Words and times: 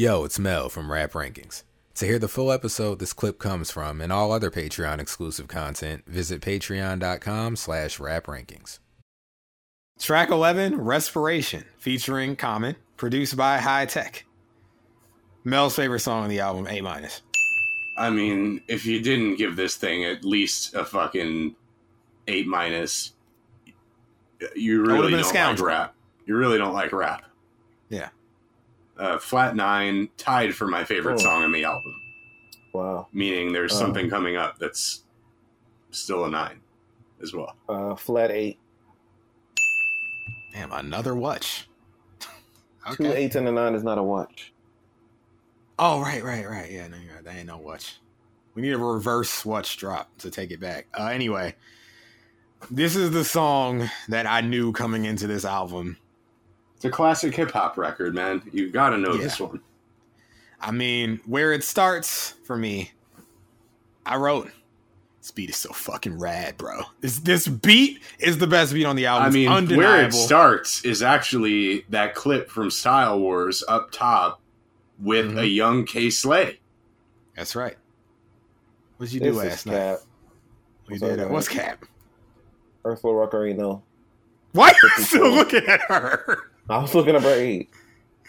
Yo, 0.00 0.22
it's 0.22 0.38
Mel 0.38 0.68
from 0.68 0.92
Rap 0.92 1.10
Rankings. 1.14 1.64
To 1.96 2.06
hear 2.06 2.20
the 2.20 2.28
full 2.28 2.52
episode 2.52 3.00
this 3.00 3.12
clip 3.12 3.40
comes 3.40 3.72
from 3.72 4.00
and 4.00 4.12
all 4.12 4.30
other 4.30 4.48
Patreon 4.48 5.00
exclusive 5.00 5.48
content, 5.48 6.04
visit 6.06 6.40
patreon.com 6.40 7.56
slash 7.56 7.98
raprankings. 7.98 8.78
Track 9.98 10.30
11, 10.30 10.80
Respiration, 10.80 11.64
featuring 11.78 12.36
Common, 12.36 12.76
produced 12.96 13.36
by 13.36 13.58
Hi-Tek. 13.58 14.24
Mel's 15.42 15.74
favorite 15.74 15.98
song 15.98 16.22
on 16.22 16.28
the 16.28 16.38
album, 16.38 16.68
A 16.68 16.80
minus. 16.80 17.22
I 17.98 18.10
mean, 18.10 18.60
if 18.68 18.86
you 18.86 19.02
didn't 19.02 19.34
give 19.34 19.56
this 19.56 19.74
thing 19.74 20.04
at 20.04 20.24
least 20.24 20.76
a 20.76 20.84
fucking 20.84 21.56
eight 22.28 22.46
minus, 22.46 23.14
you 24.54 24.80
would've 24.80 24.96
really 24.96 25.10
been 25.10 25.18
a 25.18 25.22
don't 25.24 25.56
like 25.56 25.60
rap. 25.60 25.94
You 26.24 26.36
really 26.36 26.56
don't 26.56 26.72
like 26.72 26.92
rap. 26.92 27.24
Yeah. 27.88 28.10
Uh, 28.98 29.18
Flat 29.18 29.54
Nine 29.54 30.08
tied 30.16 30.54
for 30.54 30.66
my 30.66 30.84
favorite 30.84 31.14
Oh. 31.14 31.18
song 31.18 31.44
on 31.44 31.52
the 31.52 31.64
album, 31.64 31.94
Wow. 32.72 33.06
meaning 33.12 33.52
there's 33.52 33.72
Oh. 33.74 33.78
something 33.78 34.10
coming 34.10 34.36
up 34.36 34.58
that's 34.58 35.04
still 35.90 36.24
a 36.24 36.30
nine 36.30 36.60
as 37.22 37.32
well. 37.32 37.54
Uh, 37.68 37.94
flat 37.94 38.30
eight. 38.30 38.58
Damn, 40.52 40.72
another 40.72 41.14
watch. 41.14 41.68
Two 42.96 43.12
eights 43.12 43.36
and 43.36 43.46
a 43.46 43.52
nine 43.52 43.74
is 43.74 43.84
not 43.84 43.98
a 43.98 44.02
watch. 44.02 44.52
Oh, 45.78 46.00
right, 46.00 46.24
right, 46.24 46.48
right. 46.48 46.70
Yeah, 46.70 46.88
no, 46.88 46.96
you're 46.96 47.14
right. 47.14 47.24
That 47.24 47.36
ain't 47.36 47.46
no 47.46 47.58
watch. 47.58 47.98
We 48.54 48.62
need 48.62 48.72
a 48.72 48.78
reverse 48.78 49.44
watch 49.44 49.76
drop 49.76 50.10
to 50.18 50.30
take 50.30 50.50
it 50.50 50.58
back. 50.58 50.88
Uh, 50.98 51.06
anyway, 51.06 51.54
this 52.70 52.96
is 52.96 53.12
the 53.12 53.24
song 53.24 53.88
that 54.08 54.26
I 54.26 54.40
knew 54.40 54.72
coming 54.72 55.04
into 55.04 55.28
this 55.28 55.44
album. 55.44 55.98
It's 56.78 56.84
a 56.84 56.90
classic 56.90 57.34
hip 57.34 57.50
hop 57.50 57.76
record, 57.76 58.14
man. 58.14 58.40
You 58.52 58.70
got 58.70 58.90
to 58.90 58.98
know 58.98 59.14
Yeah. 59.14 59.22
this 59.22 59.40
one. 59.40 59.60
I 60.60 60.70
mean, 60.70 61.18
where 61.26 61.52
it 61.52 61.64
starts 61.64 62.34
for 62.44 62.56
me, 62.56 62.92
I 64.06 64.14
wrote, 64.16 64.48
"This 65.20 65.32
beat 65.32 65.50
is 65.50 65.56
so 65.56 65.72
fucking 65.72 66.20
rad, 66.20 66.56
bro. 66.56 66.82
This 67.00 67.18
this 67.18 67.48
beat 67.48 68.00
is 68.20 68.38
the 68.38 68.46
best 68.46 68.72
beat 68.72 68.84
on 68.84 68.94
the 68.94 69.06
album. 69.06 69.26
I 69.26 69.30
mean, 69.30 69.48
undeniable. 69.48 69.88
where 69.92 70.06
it 70.06 70.12
starts 70.14 70.84
is 70.84 71.02
actually 71.02 71.84
that 71.88 72.14
clip 72.14 72.48
from 72.48 72.70
Style 72.70 73.18
Wars 73.18 73.64
up 73.66 73.90
top 73.90 74.40
with 75.00 75.32
Mhm. 75.32 75.40
a 75.40 75.46
young 75.48 75.84
Kay 75.84 76.10
Slay. 76.10 76.60
That's 77.36 77.56
right. 77.56 77.76
What'd 78.98 79.12
you 79.12 79.18
This 79.20 79.32
do 79.34 79.38
last 79.42 79.66
night? 79.66 79.72
cap. 79.72 79.98
We 80.88 80.98
Sorry, 80.98 81.16
did. 81.16 81.26
go 81.26 81.32
What's 81.32 81.48
cap? 81.48 81.84
Ursula 82.86 83.14
Rucker 83.14 83.46
ain't. 83.46 83.58
Why 84.52 84.68
are 84.70 84.74
you 84.96 85.04
still 85.04 85.30
looking 85.34 85.64
at 85.66 85.80
her? 85.88 86.47
I 86.68 86.78
was 86.78 86.94
looking 86.94 87.16
up 87.16 87.22
her 87.22 87.30
age. 87.34 87.68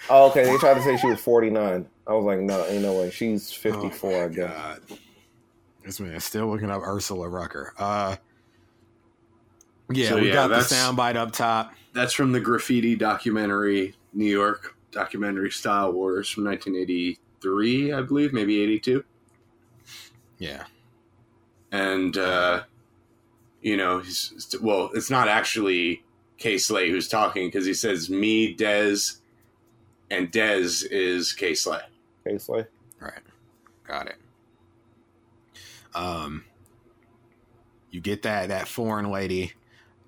Oh, 0.10 0.30
okay. 0.30 0.46
They 0.46 0.58
tried 0.58 0.76
to 0.76 0.82
say 0.82 0.98
she 0.98 1.08
was 1.08 1.20
49. 1.20 1.86
I 2.08 2.14
was 2.14 2.26
like, 2.26 2.40
no, 2.40 2.66
ain't 2.66 2.84
no 2.84 2.94
way. 2.98 3.10
She's 3.12 3.52
54, 3.52 4.12
Oh 4.14 4.26
I 4.26 4.28
guess. 4.30 4.48
God. 4.54 4.82
This 5.84 6.00
man 6.00 6.14
is 6.14 6.24
still 6.24 6.48
looking 6.48 6.70
up 6.70 6.82
Ursula 6.82 7.28
Rucker. 7.28 7.74
Uh, 7.78 8.16
yeah, 9.92 10.10
So, 10.10 10.20
we 10.20 10.28
yeah, 10.28 10.34
got 10.34 10.48
the 10.50 10.58
soundbite 10.58 11.16
up 11.16 11.32
top. 11.32 11.74
That's 11.94 12.14
from 12.14 12.32
the 12.32 12.40
graffiti 12.40 12.96
documentary, 12.96 13.96
New 14.14 14.26
York 14.26 14.76
documentary 14.92 15.52
Style 15.52 15.92
Wars 15.92 16.30
from 16.30 16.46
1983, 16.46 17.94
I 17.94 18.02
believe, 18.02 18.34
maybe 18.34 18.62
82. 18.62 19.04
Yeah, 20.38 20.64
And, 21.72 22.18
uh, 22.18 22.64
you 23.62 23.76
know, 23.76 24.00
he's, 24.00 24.56
well, 24.62 24.90
it's 24.94 25.10
not 25.10 25.28
actually 25.28 26.04
Kay 26.40 26.58
Slay 26.58 26.90
who's 26.90 27.08
talking 27.08 27.48
because 27.48 27.66
he 27.66 27.74
says 27.74 28.10
me, 28.10 28.56
Dez, 28.56 29.20
and 30.10 30.32
Dez 30.32 30.86
is 30.90 31.34
K 31.34 31.54
Slay. 31.54 31.82
Okay, 32.26 32.38
Slay. 32.38 32.66
right. 33.00 33.22
Got 33.86 34.08
it. 34.08 34.16
Um, 35.94 36.46
you 37.92 38.00
get 38.00 38.24
that 38.24 38.50
that 38.50 38.68
foreign 38.68 39.12
lady. 39.12 39.54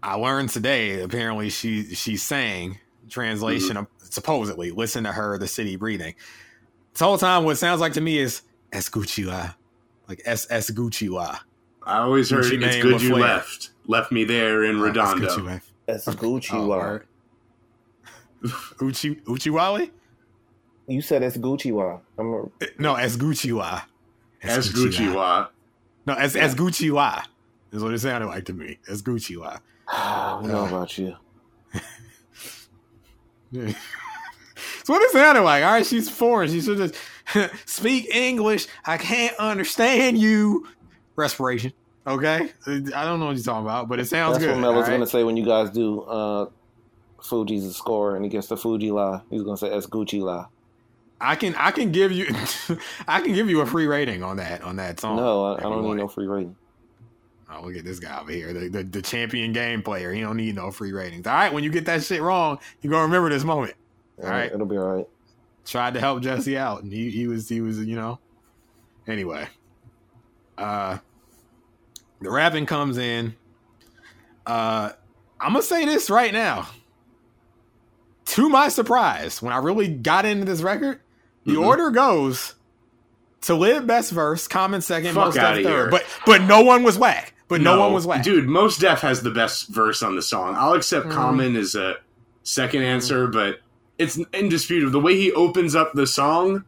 I 0.02 0.16
learned 0.16 0.50
today. 0.50 1.02
Apparently, 1.02 1.50
she 1.50 1.94
she 1.94 2.18
sang 2.18 2.80
translation 3.10 3.78
of 3.78 3.88
supposedly. 4.00 4.72
Listen 4.72 5.04
to 5.04 5.12
her, 5.12 5.38
the 5.38 5.48
city 5.48 5.76
breathing. 5.76 6.16
This 6.94 7.02
whole 7.02 7.18
time, 7.18 7.44
what 7.44 7.52
it 7.52 7.58
sounds 7.58 7.82
like 7.82 7.94
to 7.94 8.02
me 8.02 8.18
is 8.18 8.42
Escuchila, 8.72 9.56
like 10.08 10.22
S 10.26 10.48
S 10.50 10.72
Gucciwa. 10.72 11.40
I 11.84 11.98
always 12.00 12.30
heard 12.30 12.46
Gucci 12.46 12.64
it's 12.64 12.82
good 12.82 13.02
you 13.02 13.16
left. 13.16 13.72
Left 13.88 14.12
me 14.12 14.24
there 14.24 14.64
in 14.64 14.80
Redondo. 14.80 15.60
Escuchila. 15.88 15.88
That's 15.88 16.06
Gucci 16.08 16.54
Oh, 16.54 16.68
Wa. 16.68 16.78
word. 16.78 17.08
Uchi 18.82 19.16
Uchiwali? 19.16 19.92
You 20.88 21.02
said 21.02 21.22
it's 21.24 21.38
Gucci 21.38 21.72
Wa. 21.72 22.00
I'm 22.18 22.34
a, 22.34 22.44
No, 22.80 22.96
as 22.96 23.16
Gucci 23.18 23.52
Gucciwa. 23.52 23.84
As 24.44 24.72
Gucci 24.74 25.14
Wa. 25.14 25.48
No, 26.08 26.14
as 26.14 26.36
as 26.36 26.56
Gucciwa 26.56 27.24
is 27.72 27.84
what 27.84 27.94
it 27.94 28.00
sounded 28.00 28.28
like 28.28 28.46
to 28.46 28.54
me. 28.54 28.80
As 28.90 29.02
Gucciwa. 29.04 29.60
I 29.88 30.40
don't 30.42 30.48
know 30.52 30.66
Uh. 30.66 30.68
about 30.68 30.98
you. 30.98 31.16
That's 33.52 34.88
what 34.88 35.02
it 35.02 35.12
sounded 35.12 35.42
like. 35.42 35.64
All 35.64 35.72
right, 35.74 35.86
she's 35.86 36.10
foreign. 36.10 36.50
She 36.50 36.62
should 36.62 36.78
just 36.78 36.96
speak 37.70 38.14
English. 38.14 38.68
I 38.86 38.98
can't 38.98 39.36
understand 39.38 40.18
you. 40.18 40.68
Respiration. 41.16 41.74
Okay, 42.08 42.52
I 42.66 43.06
don't 43.06 43.20
know 43.20 43.28
what 43.28 43.36
you're 43.36 43.44
talking 43.44 43.66
about, 43.66 43.88
but 43.88 44.00
it 44.00 44.06
sounds 44.06 44.34
That's 44.34 44.46
good. 44.46 44.52
what 44.56 44.62
Mel 44.62 44.74
was 44.74 44.86
all 44.86 44.92
right? 44.92 45.00
to 45.00 45.08
say 45.08 45.24
when 45.24 45.38
you 45.38 45.46
guys 45.46 45.70
do 45.70 46.02
uh, 46.02 46.48
Fugees' 47.22 47.74
score 47.74 48.16
and 48.16 48.26
he 48.26 48.30
gets 48.30 48.48
the 48.48 48.58
Fu-Gee-La. 48.58 49.22
He's 49.30 49.44
to 49.44 49.56
say 49.58 49.70
that's 49.70 49.86
Gucci 49.86 50.22
La. 50.22 50.48
I 51.20 51.36
can 51.36 51.54
I 51.56 51.70
can 51.70 51.92
give 51.92 52.12
you 52.12 52.26
I 53.08 53.22
can 53.22 53.34
give 53.34 53.48
you 53.50 53.62
a 53.62 53.66
free 53.68 53.86
rating 53.86 54.24
on 54.24 54.38
that 54.38 54.64
on 54.64 54.78
that 54.78 55.00
song. 55.00 55.18
no, 55.18 55.54
I, 55.54 55.60
I 55.60 55.62
don't 55.62 55.84
need 55.84 55.98
no 55.98 56.08
free 56.08 56.26
rating. 56.26 56.56
Oh, 57.54 57.66
look 57.66 57.76
at 57.76 57.84
this 57.84 58.00
guy 58.00 58.20
over 58.20 58.32
here, 58.32 58.54
the, 58.54 58.70
the 58.70 58.84
the 58.84 59.02
champion 59.02 59.54
game 59.54 59.84
player. 59.84 60.12
He 60.12 60.22
don't 60.22 60.38
need 60.38 60.56
no 60.56 60.72
free 60.72 60.94
ratings. 60.94 61.28
All 61.28 61.34
right, 61.34 61.54
when 61.54 61.64
you 61.64 61.70
get 61.70 61.86
that 61.86 62.02
shit 62.04 62.22
wrong, 62.22 62.58
you 62.82 62.90
are 62.90 62.94
gonna 62.94 63.04
remember 63.04 63.30
this 63.30 63.44
moment. 63.44 63.76
All 64.24 64.30
right. 64.30 64.52
It'll 64.52 64.66
be 64.66 64.78
all 64.78 64.98
right. 64.98 65.08
Tried 65.66 65.94
to 65.94 66.00
help 66.00 66.24
Jesse 66.24 66.58
out, 66.58 66.82
and 66.82 66.92
he 66.92 67.12
he 67.12 67.28
was 67.28 67.48
he 67.48 67.62
was 67.62 67.78
you 67.80 67.96
know. 67.96 68.18
Anyway, 69.08 69.48
uh, 70.58 70.98
the 72.22 72.30
rapping 72.30 72.66
comes 72.66 72.98
in. 72.98 73.36
Uh, 74.46 74.92
I'm 75.40 75.54
gonna 75.54 75.64
say 75.64 75.86
this 75.86 76.10
right 76.10 76.34
now. 76.34 76.68
To 78.26 78.48
my 78.50 78.70
surprise, 78.70 79.42
when 79.42 79.54
I 79.54 79.58
really 79.58 79.88
got 79.88 80.26
into 80.26 80.46
this 80.46 80.62
record, 80.62 81.00
the 81.46 81.54
Mhm. 81.54 81.66
order 81.66 81.90
goes 81.92 82.56
to 83.42 83.56
live 83.56 83.86
best 83.88 84.12
verse, 84.12 84.48
common 84.48 84.82
second, 84.82 85.14
Fuck 85.16 85.26
most 85.26 85.38
outta 85.38 85.58
Def 85.64 85.66
here. 85.72 85.82
third. 85.84 85.92
But 85.92 86.06
but 86.26 86.42
no 86.44 86.62
one 86.62 86.84
was 86.84 86.98
whack. 86.98 87.34
But 87.48 87.60
no, 87.60 87.80
one 87.80 87.92
was 87.92 88.06
whack. 88.08 88.24
Dude, 88.24 88.48
Mos 88.48 88.78
Def 88.78 89.02
has 89.02 89.24
the 89.24 89.32
best 89.32 89.68
verse 89.68 90.02
on 90.02 90.16
the 90.16 90.22
song. 90.22 90.56
I'll 90.58 90.74
accept 90.74 91.08
Mm. 91.08 91.12
Common 91.12 91.56
as 91.58 91.76
a 91.76 91.96
second 92.44 92.84
answer, 92.84 93.28
but 93.28 93.60
it's 93.98 94.18
indisputable. 94.32 94.92
The 94.92 95.00
way 95.02 95.18
he 95.18 95.34
opens 95.34 95.76
up 95.76 95.92
the 95.94 96.08
song, 96.08 96.64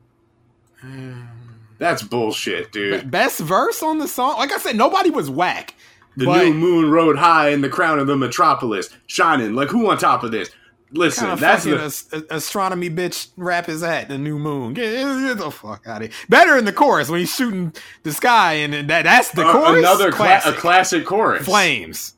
that's 1.83 2.01
bullshit, 2.01 2.71
dude. 2.71 3.11
Best 3.11 3.39
verse 3.39 3.83
on 3.83 3.97
the 3.99 4.07
song. 4.07 4.38
Like 4.38 4.51
I 4.51 4.57
said, 4.57 4.75
nobody 4.75 5.09
was 5.09 5.29
whack. 5.29 5.75
The 6.16 6.25
but 6.25 6.44
new 6.45 6.53
moon 6.53 6.91
rode 6.91 7.17
high 7.17 7.49
in 7.49 7.61
the 7.61 7.69
crown 7.69 7.99
of 7.99 8.07
the 8.07 8.16
metropolis, 8.16 8.89
shining 9.07 9.53
like 9.53 9.69
who 9.69 9.89
on 9.89 9.97
top 9.97 10.23
of 10.23 10.31
this? 10.31 10.49
Listen, 10.91 11.23
kind 11.23 11.33
of 11.33 11.39
that's 11.39 11.63
the 11.63 11.81
as- 11.81 12.23
astronomy 12.29 12.89
bitch 12.89 13.29
rap 13.35 13.67
is 13.67 13.81
that 13.81 14.07
the 14.09 14.17
new 14.17 14.38
moon. 14.38 14.73
Get, 14.73 14.91
get 14.94 15.38
the 15.39 15.49
fuck 15.49 15.88
out 15.88 16.03
of 16.03 16.09
here. 16.09 16.25
Better 16.29 16.55
in 16.55 16.66
the 16.66 16.73
chorus 16.73 17.09
when 17.09 17.19
he's 17.19 17.33
shooting 17.33 17.73
the 18.03 18.13
sky 18.13 18.53
and 18.53 18.89
that 18.89 19.03
that's 19.03 19.31
the 19.31 19.45
uh, 19.45 19.51
chorus. 19.51 19.79
another 19.79 20.11
cla- 20.11 20.17
classic. 20.17 20.55
a 20.55 20.57
classic 20.57 21.05
chorus. 21.05 21.45
flames. 21.45 22.15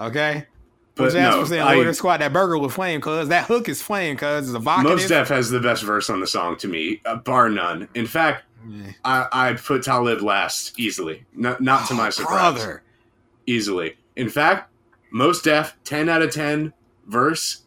Okay. 0.00 0.46
But 0.94 1.12
no, 1.14 1.44
saying 1.44 1.62
I- 1.62 1.90
Squad 1.90 2.18
that 2.18 2.32
burger 2.32 2.56
with 2.56 2.72
flame 2.72 3.00
cause 3.00 3.28
that 3.28 3.46
hook 3.46 3.68
is 3.68 3.82
flame 3.82 4.16
cause 4.16 4.48
it's 4.48 4.56
evocative. 4.56 4.98
Mos 4.98 5.08
Def 5.08 5.28
has 5.28 5.50
the 5.50 5.58
best 5.58 5.82
verse 5.82 6.08
on 6.08 6.20
the 6.20 6.26
song 6.26 6.56
to 6.58 6.68
me, 6.68 7.00
uh, 7.04 7.16
bar 7.16 7.48
none. 7.48 7.88
In 7.94 8.06
fact. 8.06 8.44
I, 9.04 9.26
I 9.32 9.52
put 9.54 9.82
Talib 9.82 10.20
last 10.22 10.78
easily, 10.78 11.24
not, 11.34 11.60
not 11.60 11.86
to 11.88 11.94
oh, 11.94 11.96
my 11.96 12.06
Oh, 12.06 12.10
surprise. 12.10 12.54
brother. 12.54 12.82
easily. 13.46 13.96
In 14.16 14.28
fact, 14.28 14.70
Mos 15.10 15.42
Def, 15.42 15.76
10 15.84 16.08
out 16.08 16.22
of 16.22 16.32
10 16.32 16.72
verse. 17.06 17.62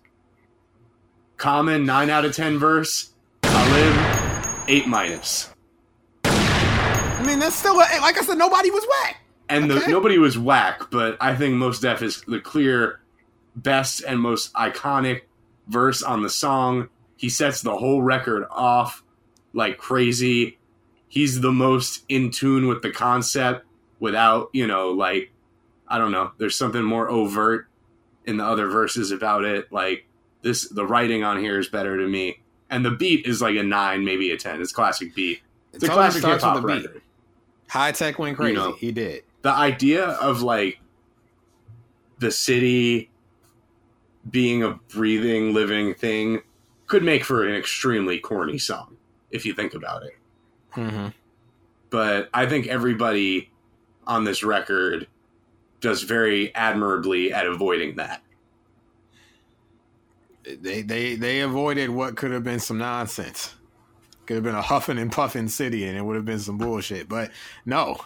Common, 1.38 1.86
9 1.86 2.10
out 2.10 2.26
of 2.26 2.36
10 2.36 2.58
verse. 2.58 3.12
Talib, 3.44 4.66
8 4.68 4.88
minus. 4.88 5.54
I 6.26 7.24
mean 7.26 7.40
that's 7.40 7.56
still 7.56 7.76
a, 7.76 7.86
like 8.02 8.18
I 8.18 8.22
said 8.22 8.38
nobody 8.38 8.72
was 8.72 8.86
whack. 8.88 9.18
And 9.50 9.72
Okay. 9.72 9.86
the, 9.86 9.92
nobody 9.92 10.18
was 10.18 10.38
whack, 10.38 10.84
but 10.92 11.18
I 11.22 11.36
think 11.36 11.56
Mos 11.56 11.80
Def 11.80 12.02
is 12.02 12.22
the 12.28 12.40
clear 12.40 13.00
best 13.56 14.04
and 14.06 14.20
most 14.20 14.54
iconic 14.54 15.22
verse 15.68 16.04
on 16.04 16.22
the 16.22 16.30
song. 16.30 16.90
He 17.18 17.30
sets 17.30 17.62
the 17.62 17.76
whole 17.76 18.02
record 18.02 18.46
off 18.52 19.04
like 19.54 19.78
crazy. 19.78 20.57
He's 21.08 21.42
the 21.42 21.52
most 21.52 22.04
in 22.10 22.32
tune 22.32 22.68
with 22.68 22.82
the 22.82 22.92
concept 22.92 23.66
without, 24.00 24.50
you 24.54 24.68
know, 24.68 24.92
like, 24.92 25.32
I 25.88 25.98
don't 25.98 26.12
know, 26.12 26.32
there's 26.38 26.58
something 26.58 26.84
more 26.84 27.10
overt 27.10 27.68
in 28.26 28.38
the 28.38 28.44
other 28.46 28.68
verses 28.68 29.12
about 29.12 29.46
it. 29.46 29.72
Like, 29.72 30.06
this, 30.42 30.68
the 30.68 30.86
writing 30.86 31.24
on 31.24 31.40
here 31.40 31.60
is 31.60 31.68
better 31.70 31.98
to 31.98 32.08
me. 32.08 32.42
and 32.70 32.86
the 32.86 32.92
beat 32.92 33.26
is 33.26 33.42
like 33.42 33.56
a 33.56 33.64
nine, 33.64 34.04
maybe 34.04 34.32
a 34.32 34.38
ten. 34.38 34.62
It's 34.62 34.72
classic 34.74 35.16
beat. 35.16 35.42
It's 35.74 35.84
a 35.84 35.88
classic 35.88 36.24
hip 36.24 36.42
hop 36.42 36.58
a 36.58 36.68
beat. 36.68 36.86
record. 36.86 37.02
Hi-Tek 37.70 38.20
went 38.20 38.38
crazy. 38.38 38.56
know. 38.56 38.74
he 38.74 38.92
did. 38.92 39.24
The 39.42 39.52
idea 39.52 40.06
of 40.06 40.42
like 40.42 40.80
the 42.20 42.32
city 42.32 43.10
being 44.30 44.64
a 44.64 44.72
breathing, 44.90 45.54
living 45.54 45.94
thing 45.94 46.42
could 46.88 47.04
make 47.04 47.24
for 47.24 47.48
an 47.48 47.54
extremely 47.54 48.20
corny 48.20 48.58
song 48.58 48.98
if 49.32 49.46
you 49.46 49.54
think 49.54 49.74
about 49.74 50.04
it. 50.04 50.18
Mm-hmm. 50.76 51.08
But 51.90 52.30
I 52.34 52.46
think 52.46 52.68
everybody 52.68 53.50
on 54.06 54.24
this 54.24 54.44
record 54.44 55.08
does 55.82 56.04
very 56.04 56.54
admirably 56.56 57.34
at 57.34 57.46
avoiding 57.46 57.96
that. 57.96 58.22
They 60.44 60.82
they 60.82 61.16
they 61.16 61.42
avoided 61.42 61.90
what 61.90 62.16
could 62.16 62.32
have 62.32 62.44
been 62.44 62.60
some 62.60 62.78
nonsense. 62.78 63.54
Could 64.26 64.36
have 64.36 64.44
been 64.44 64.56
a 64.56 64.62
huffing 64.62 64.98
and 64.98 65.12
puffing 65.12 65.48
city, 65.48 65.86
and 65.86 65.98
it 65.98 66.02
would 66.02 66.16
have 66.16 66.26
been 66.26 66.40
some 66.40 66.58
bullshit. 66.58 67.08
But 67.10 67.32
no, 67.66 67.98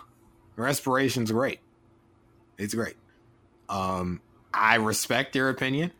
respiration's 0.55 1.31
great. 1.31 1.59
It's 2.57 2.73
great. 2.73 2.95
Um, 3.69 4.21
I 4.53 4.75
respect 4.75 5.35
your 5.35 5.49
opinion. 5.49 5.91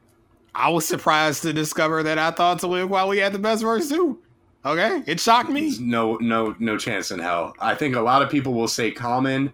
I 0.54 0.69
was 0.69 0.88
surprised 0.88 1.44
to 1.44 1.54
discover 1.54 2.04
that 2.04 2.18
I 2.18 2.31
thought 2.31 2.60
Talib 2.60 2.90
Kweli 2.90 3.22
had 3.22 3.34
the 3.34 3.40
best 3.40 3.63
verse 3.63 3.90
too. 3.90 4.19
Okay, 4.63 5.04
it 5.08 5.19
shocked 5.19 5.50
me. 5.50 5.62
There's 5.62 5.80
no 5.80 6.18
no 6.18 6.56
no 6.60 6.78
chance 6.78 7.10
in 7.10 7.19
hell. 7.19 7.54
I 7.60 7.74
think 7.74 7.96
a 7.96 8.02
lot 8.02 8.22
of 8.22 8.30
people 8.30 8.54
will 8.54 8.68
say 8.68 8.92
Common 8.92 9.54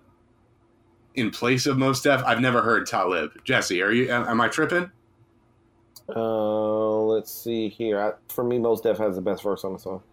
in 1.15 1.31
place 1.31 1.65
of 1.65 1.77
Mos 1.77 2.01
Def. 2.01 2.21
I've 2.25 2.41
never 2.41 2.61
heard 2.61 2.85
Talib. 2.85 3.31
Jesse, 3.45 3.81
are 3.81 3.91
you? 3.91 4.09
Am, 4.09 4.27
am 4.27 4.41
I 4.41 4.49
tripping? 4.49 4.91
Uh, 6.13 6.99
let's 7.01 7.31
see 7.31 7.69
here. 7.69 7.99
I, 7.99 8.11
for 8.27 8.43
me, 8.43 8.59
Mos 8.59 8.81
Def 8.81 8.97
has 8.97 9.15
the 9.15 9.21
best 9.21 9.43
verse 9.43 9.63
on 9.63 9.73
the 9.73 9.79
song. 9.79 10.03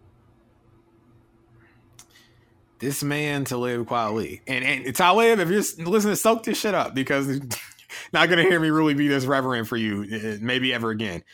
This 2.78 3.02
man 3.02 3.44
Talib 3.44 3.86
Kweli 3.86 4.40
and 4.46 4.64
and 4.64 4.94
Talib, 4.94 5.40
if 5.40 5.48
you're 5.48 5.88
listening, 5.88 6.16
soak 6.16 6.44
this 6.44 6.58
shit 6.58 6.74
up 6.74 6.94
because 6.94 7.40
not 8.12 8.28
gonna 8.28 8.42
hear 8.42 8.60
me 8.60 8.70
really 8.70 8.94
be 8.94 9.08
this 9.08 9.24
reverent 9.26 9.66
for 9.66 9.76
you, 9.76 10.02
uh, 10.02 10.36
maybe 10.40 10.72
ever 10.72 10.90
again. 10.90 11.24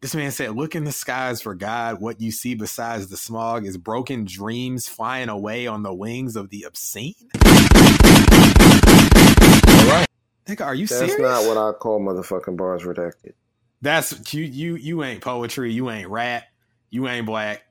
This 0.00 0.14
man 0.14 0.30
said, 0.30 0.54
"Look 0.54 0.76
in 0.76 0.84
the 0.84 0.92
skies 0.92 1.42
for 1.42 1.56
God. 1.56 2.00
What 2.00 2.20
you 2.20 2.30
see 2.30 2.54
besides 2.54 3.08
the 3.08 3.16
smog 3.16 3.66
is 3.66 3.76
broken 3.76 4.24
dreams 4.24 4.88
flying 4.88 5.28
away 5.28 5.66
on 5.66 5.82
the 5.82 5.92
wings 5.92 6.36
of 6.36 6.50
the 6.50 6.62
obscene." 6.64 7.14
All 7.34 7.40
right. 9.86 10.06
Nigga, 10.46 10.64
are 10.64 10.74
you 10.74 10.86
That's 10.86 11.00
serious? 11.00 11.18
not 11.18 11.46
what 11.46 11.56
I 11.56 11.72
call 11.72 12.00
motherfucking 12.00 12.56
bars 12.56 12.84
redacted. 12.84 13.32
That's 13.82 14.32
you. 14.32 14.44
You 14.44 14.76
you 14.76 15.02
ain't 15.02 15.20
poetry. 15.20 15.72
You 15.72 15.90
ain't 15.90 16.08
rap. 16.08 16.44
You 16.90 17.08
ain't 17.08 17.26
black. 17.26 17.64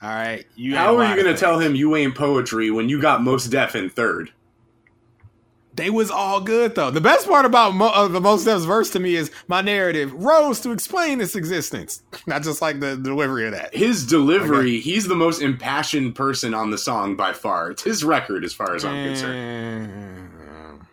All 0.00 0.08
right. 0.08 0.46
You. 0.54 0.76
How 0.76 0.96
are 0.96 1.08
you 1.14 1.22
going 1.22 1.34
to 1.34 1.38
tell 1.38 1.58
him 1.58 1.74
you 1.74 1.94
ain't 1.94 2.14
poetry 2.14 2.70
when 2.70 2.88
you 2.88 3.00
got 3.00 3.22
Mos 3.22 3.46
Def 3.46 3.76
in 3.76 3.90
third? 3.90 4.30
They 5.76 5.90
was 5.90 6.10
all 6.10 6.40
good 6.40 6.74
though. 6.74 6.90
The 6.90 7.00
best 7.02 7.28
part 7.28 7.44
about 7.44 7.74
mo- 7.74 7.88
uh, 7.88 8.08
the 8.08 8.20
Mos 8.20 8.44
Def's 8.44 8.64
verse 8.64 8.90
to 8.90 8.98
me 8.98 9.14
is 9.14 9.30
my 9.46 9.60
narrative 9.60 10.12
rose 10.14 10.58
to 10.60 10.70
explain 10.72 11.20
its 11.20 11.36
existence. 11.36 12.02
Not 12.26 12.42
just 12.42 12.62
like 12.62 12.80
the 12.80 12.96
delivery 12.96 13.46
of 13.46 13.52
that. 13.52 13.74
His 13.74 14.06
delivery, 14.06 14.80
he's 14.80 15.06
the 15.06 15.14
most 15.14 15.42
impassioned 15.42 16.14
person 16.14 16.54
on 16.54 16.70
the 16.70 16.78
song 16.78 17.14
by 17.14 17.34
far. 17.34 17.70
It's 17.72 17.82
his 17.82 18.02
record 18.04 18.42
as 18.44 18.54
far 18.54 18.74
as 18.74 18.84
I'm 18.86 19.06
concerned. 19.08 19.90
Mm, 19.92 20.86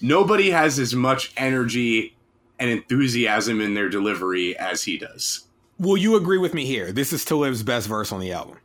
Nobody 0.00 0.50
has 0.50 0.78
as 0.78 0.94
much 0.94 1.32
energy 1.36 2.16
and 2.58 2.68
enthusiasm 2.70 3.60
in 3.60 3.74
their 3.74 3.88
delivery 3.88 4.56
as 4.58 4.82
he 4.82 4.98
does. 4.98 5.46
Will 5.78 5.96
you 5.96 6.16
agree 6.16 6.38
with 6.38 6.54
me 6.54 6.64
here? 6.66 6.90
This 6.92 7.12
is 7.12 7.24
Talib's 7.24 7.62
best 7.62 7.86
verse 7.86 8.10
on 8.12 8.20
the 8.20 8.32
album. 8.32 8.58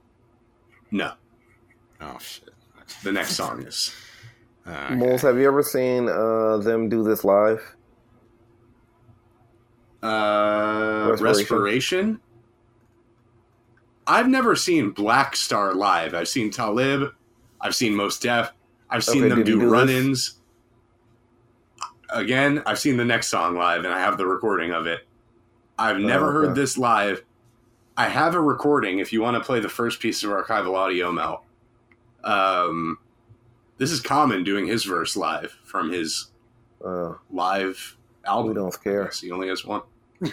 No, 0.91 1.13
Oh 2.01 2.17
shit. 2.19 2.49
the 3.03 3.11
next 3.11 3.33
song 3.35 3.61
is. 3.63 3.93
Okay. 4.67 4.95
Moles, 4.95 5.21
have 5.23 5.37
you 5.37 5.47
ever 5.47 5.63
seen 5.63 6.07
uh, 6.07 6.57
them 6.57 6.87
do 6.89 7.03
this 7.03 7.23
live? 7.23 7.75
Uh, 10.03 11.07
Respiration. 11.09 11.23
Respiration. 11.23 12.21
I've 14.07 14.27
never 14.27 14.55
seen 14.55 14.91
Black 14.91 15.35
Star 15.35 15.73
live. 15.73 16.13
I've 16.13 16.27
seen 16.27 16.51
Talib. 16.51 17.13
I've 17.59 17.75
seen 17.75 17.95
Mos 17.95 18.19
Def. 18.19 18.51
I've 18.89 19.03
seen 19.03 19.23
Okay, 19.23 19.29
them 19.29 19.43
do 19.43 19.59
do 19.59 19.69
run-ins. 19.69 20.39
Again, 22.09 22.61
I've 22.65 22.79
seen 22.79 22.97
the 22.97 23.05
next 23.05 23.27
song 23.29 23.55
live, 23.55 23.85
and 23.85 23.93
I 23.93 23.99
have 23.99 24.17
the 24.17 24.25
recording 24.25 24.71
of 24.71 24.85
it. 24.85 25.07
I've 25.77 25.97
never 25.97 26.27
okay. 26.27 26.47
heard 26.47 26.55
this 26.55 26.77
live. 26.77 27.23
I 27.95 28.09
have 28.09 28.35
a 28.35 28.41
recording. 28.41 28.99
If 28.99 29.13
you 29.13 29.21
want 29.21 29.37
to 29.37 29.43
play 29.43 29.59
the 29.59 29.69
first 29.69 29.99
piece 29.99 30.23
of 30.23 30.31
archival 30.31 30.75
audio, 30.75 31.11
Mel. 31.11 31.45
Um, 32.23 32.97
this 33.81 33.91
is 33.91 33.99
Common 33.99 34.43
doing 34.43 34.67
his 34.67 34.83
verse 34.85 35.17
live 35.17 35.57
from 35.63 35.91
his 35.91 36.27
Uh, 36.85 37.13
live 37.31 37.97
album. 38.25 38.49
we 38.49 38.53
don't 38.55 38.83
care. 38.83 39.09
He 39.19 39.31
only 39.31 39.47
has 39.49 39.65
one. 39.65 39.81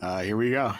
Uh, 0.00 0.20
here 0.20 0.36
we 0.36 0.50
go. 0.50 0.72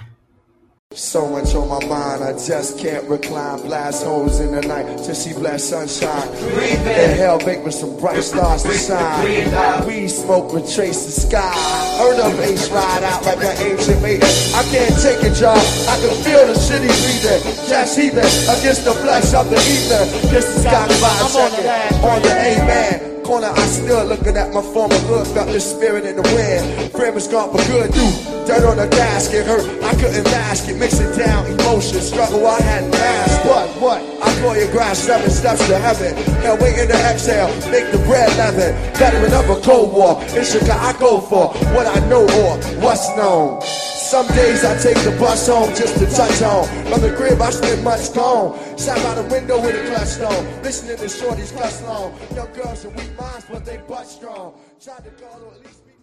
So 0.97 1.29
much 1.29 1.55
on 1.55 1.69
my 1.69 1.79
mind, 1.85 2.25
I 2.25 2.33
just 2.33 2.79
can't 2.79 3.07
recline. 3.07 3.61
Blast 3.61 4.03
holes 4.03 4.41
in 4.41 4.53
the 4.53 4.63
night 4.63 4.87
to 5.05 5.15
see 5.15 5.35
blessed 5.35 5.69
sunshine. 5.69 6.27
The 6.33 7.15
hell 7.19 7.39
make 7.45 7.63
me 7.67 7.71
some 7.71 7.99
bright 7.99 8.25
stars 8.25 8.63
to 8.63 8.73
shine. 8.73 9.87
Weed 9.87 10.09
smoke 10.09 10.55
with 10.55 10.75
trace 10.75 11.05
the 11.05 11.13
sky. 11.13 11.53
Heard 11.99 12.19
a 12.19 12.35
bass 12.39 12.71
ride 12.71 13.03
out 13.05 13.23
like 13.27 13.45
an 13.45 13.73
ancient 13.73 14.01
maiden. 14.01 14.25
I 14.55 14.63
can't 14.73 14.97
take 15.03 15.21
a 15.31 15.35
job, 15.35 15.59
I 15.87 16.01
can 16.01 16.17
feel 16.25 16.47
the 16.47 16.55
city 16.55 16.89
breathing. 16.89 17.69
Just 17.69 17.99
heaving 17.99 18.25
against 18.57 18.87
the 18.87 18.95
flesh 18.95 19.35
of 19.35 19.51
the 19.51 19.57
ether. 19.57 20.29
This 20.33 20.49
is 20.49 20.65
got 20.65 20.91
five 20.93 21.29
second 21.29 22.05
on 22.05 22.23
the 22.23 22.31
amen. 22.31 23.16
Corner, 23.27 23.49
I 23.49 23.67
still 23.67 24.05
looking 24.05 24.37
at 24.37 24.55
my 24.55 24.63
former 24.63 24.95
hood, 25.11 25.27
felt 25.27 25.49
the 25.49 25.59
spirit 25.59 26.05
in 26.05 26.15
the 26.15 26.23
wind. 26.23 26.93
Frame 26.93 27.17
is 27.17 27.27
gone 27.27 27.51
for 27.51 27.59
good, 27.67 27.93
dude. 27.93 28.47
Dirt 28.47 28.63
on 28.63 28.77
the 28.77 28.87
gasket, 28.87 29.45
hurt. 29.45 29.67
I 29.83 29.93
couldn't 29.97 30.23
mask 30.31 30.69
it, 30.69 30.77
mixing 30.77 31.11
down 31.19 31.45
emotion, 31.47 32.01
struggle 32.01 32.47
I 32.47 32.61
had. 32.63 33.36
What, 33.57 33.71
what? 33.81 34.03
I 34.21 34.29
choreographed 34.43 34.97
seven 34.97 35.31
steps 35.31 35.67
to 35.69 35.79
heaven. 35.79 36.15
Hell, 36.43 36.59
waiting 36.61 36.89
the 36.89 37.01
exhale, 37.09 37.49
make 37.73 37.91
the 37.91 37.97
bread 38.05 38.29
leaven. 38.37 38.75
Veteran 38.97 39.33
of 39.33 39.49
a 39.49 39.59
cold 39.63 39.95
war, 39.95 40.23
in 40.37 40.45
Chicago 40.45 40.73
I 40.75 40.93
go 41.01 41.21
for 41.23 41.49
what 41.73 41.87
I 41.87 42.07
know 42.07 42.25
or 42.25 42.59
what's 42.85 43.09
known. 43.17 43.63
Some 43.63 44.27
days 44.37 44.63
I 44.63 44.77
take 44.77 45.03
the 45.05 45.17
bus 45.19 45.49
home 45.49 45.71
just 45.75 45.97
to 46.01 46.05
touch 46.05 46.39
home. 46.39 46.67
From 46.93 47.01
the 47.01 47.15
crib 47.17 47.41
I 47.41 47.49
spend 47.49 47.83
much 47.83 48.13
gone. 48.13 48.59
Sat 48.77 49.03
by 49.03 49.23
the 49.23 49.27
window 49.33 49.59
with 49.59 49.75
a 49.75 49.89
clutch 49.89 50.21
on. 50.21 50.63
Listening 50.63 50.99
to 50.99 51.05
shorties 51.05 51.57
cuss 51.57 51.83
long. 51.85 52.13
Young 52.35 52.53
girls 52.53 52.85
and 52.85 52.95
weak 52.95 53.19
minds, 53.19 53.47
but 53.51 53.65
they 53.65 53.79
butt 53.89 54.07
strong. 54.07 54.53
Tried 54.85 55.03
to 55.05 55.11
call 55.13 55.45
or 55.45 55.55
at 55.55 55.65
least 55.65 55.79
speak 55.79 55.95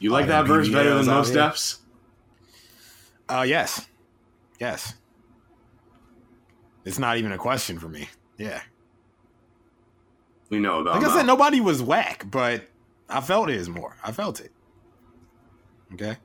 You 0.00 0.10
like 0.10 0.26
that 0.26 0.48
verse 0.48 0.68
better 0.68 0.94
than 0.94 1.06
most 1.06 1.28
here. 1.28 1.42
Defs? 1.42 1.78
Uh, 3.28 3.44
yes, 3.46 3.86
yes. 4.58 4.94
It's 6.84 6.98
not 6.98 7.18
even 7.18 7.32
a 7.32 7.38
question 7.38 7.78
for 7.78 7.88
me. 7.88 8.08
Yeah. 8.38 8.60
We 10.50 10.58
know 10.58 10.80
about 10.80 11.02
Like 11.02 11.10
I 11.10 11.14
said, 11.16 11.26
nobody 11.26 11.60
was 11.60 11.82
whack, 11.82 12.24
but 12.30 12.62
I 13.08 13.20
felt 13.20 13.48
his 13.48 13.68
more. 13.68 13.96
I 14.02 14.12
felt 14.12 14.40
it. 14.40 14.52
Okay. 15.92 16.16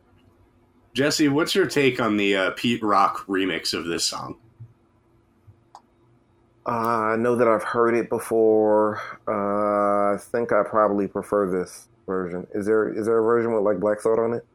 Jesse, 0.93 1.27
what's 1.27 1.55
your 1.55 1.65
take 1.65 1.99
on 1.99 2.17
the 2.17 2.35
uh, 2.35 2.51
Pete 2.51 2.83
Rock 2.83 3.25
remix 3.27 3.73
of 3.73 3.85
this 3.85 4.05
song? 4.05 4.37
Uh, 6.65 6.69
I 6.69 7.15
know 7.17 7.35
that 7.35 7.47
I've 7.47 7.63
heard 7.63 7.95
it 7.95 8.09
before. 8.09 9.01
Uh, 9.27 10.13
I 10.13 10.17
think 10.17 10.53
I 10.53 10.63
probably 10.63 11.07
prefer 11.07 11.49
this 11.49 11.89
version. 12.05 12.47
Is 12.53 12.65
there 12.65 12.87
is 12.87 13.05
there 13.05 13.17
a 13.19 13.23
version 13.23 13.53
with 13.53 13.63
like 13.63 13.79
Black 13.79 13.99
Thought 13.99 14.19
on 14.19 14.33
it? 14.33 14.45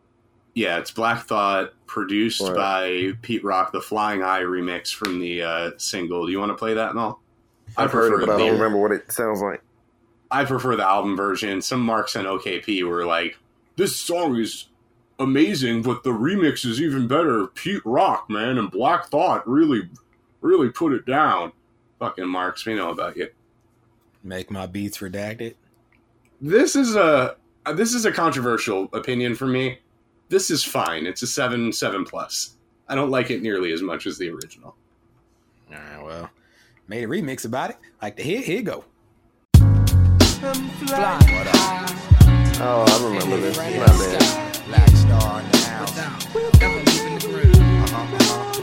Yeah, 0.59 0.79
it's 0.79 0.91
Black 0.91 1.25
Thought, 1.25 1.73
produced 1.87 2.41
Right. 2.41 2.57
by 2.57 3.13
Pete 3.23 3.45
Rock, 3.45 3.71
the 3.71 3.81
Flying 3.81 4.23
High 4.23 4.43
remix 4.43 4.93
from 4.93 5.21
the 5.21 5.43
uh, 5.43 5.71
single. 5.77 6.27
Do 6.27 6.33
you 6.33 6.41
want 6.41 6.51
to 6.51 6.57
play 6.57 6.75
that, 6.75 6.97
Mel? 6.97 7.21
I 7.77 7.85
I've 7.85 7.93
heard 7.93 8.11
prefer 8.11 8.23
it, 8.25 8.27
but 8.27 8.33
I 8.35 8.39
the- 8.39 8.45
don't 8.47 8.53
remember 8.55 8.79
what 8.79 8.91
it 8.91 9.13
sounds 9.13 9.41
like. 9.41 9.63
I 10.33 10.45
prefer 10.45 10.75
the 10.75 10.85
album 10.85 11.17
version. 11.17 11.63
Some 11.63 11.81
marks 11.81 12.17
on 12.17 12.25
OKP 12.27 12.83
were 12.83 13.05
like, 13.07 13.39
"This 13.77 13.95
song 13.97 14.35
is 14.37 14.67
amazing, 15.21 15.83
but 15.83 16.03
the 16.03 16.11
remix 16.11 16.67
is 16.67 16.83
even 16.83 17.07
better." 17.07 17.47
Pete 17.47 17.83
Rock, 17.85 18.29
man, 18.29 18.59
and 18.59 18.69
Black 18.71 19.07
Thought 19.07 19.49
really, 19.49 19.89
really 20.41 20.71
put 20.71 20.93
it 20.93 21.07
down. 21.07 21.53
Fucking 22.01 22.27
marks, 22.29 22.67
we 22.67 22.75
know 22.75 22.91
about 22.91 23.17
you. 23.17 23.29
Make 24.25 24.51
my 24.51 24.67
beats 24.67 24.99
redacted. 24.99 25.55
This 26.41 26.75
is 26.75 26.97
a 26.97 27.37
this 27.75 27.95
is 27.95 28.05
a 28.05 28.11
controversial 28.13 28.89
opinion 28.93 29.37
for 29.37 29.47
me. 29.47 29.79
This 30.29 30.51
is 30.51 30.63
fine. 30.63 31.07
It's 31.07 31.23
a 31.23 31.27
seven 31.27 31.73
seven 31.73 32.05
plus. 32.05 32.57
I 32.87 32.95
don't 32.95 33.11
like 33.11 33.31
it 33.31 33.41
nearly 33.43 33.73
as 33.73 33.81
much 33.81 34.07
as 34.07 34.19
the 34.19 34.29
original. 34.31 34.77
All 35.71 35.77
right, 35.77 36.05
well, 36.05 36.31
made 36.87 37.05
a 37.05 37.07
remix 37.07 37.47
about 37.47 37.71
it. 37.71 37.77
Like 38.03 38.17
the 38.17 38.23
here, 38.23 38.43
here 38.43 38.57
you 38.59 38.63
go. 38.63 38.85
Oh, 42.61 42.85
I 42.87 43.05
remember 43.05 43.37
this. 43.39 43.57
Not 43.57 43.67
bad. 43.77 44.65
Black 44.67 44.91
star 44.91 45.41
in 45.41 45.51
the 45.51 45.57
house. 45.59 45.97
Never 46.61 46.81
leaving 46.85 47.15
the 47.19 47.27
grid. 47.27 47.57
Uh-huh, 47.57 48.17
uh-huh. 48.17 48.63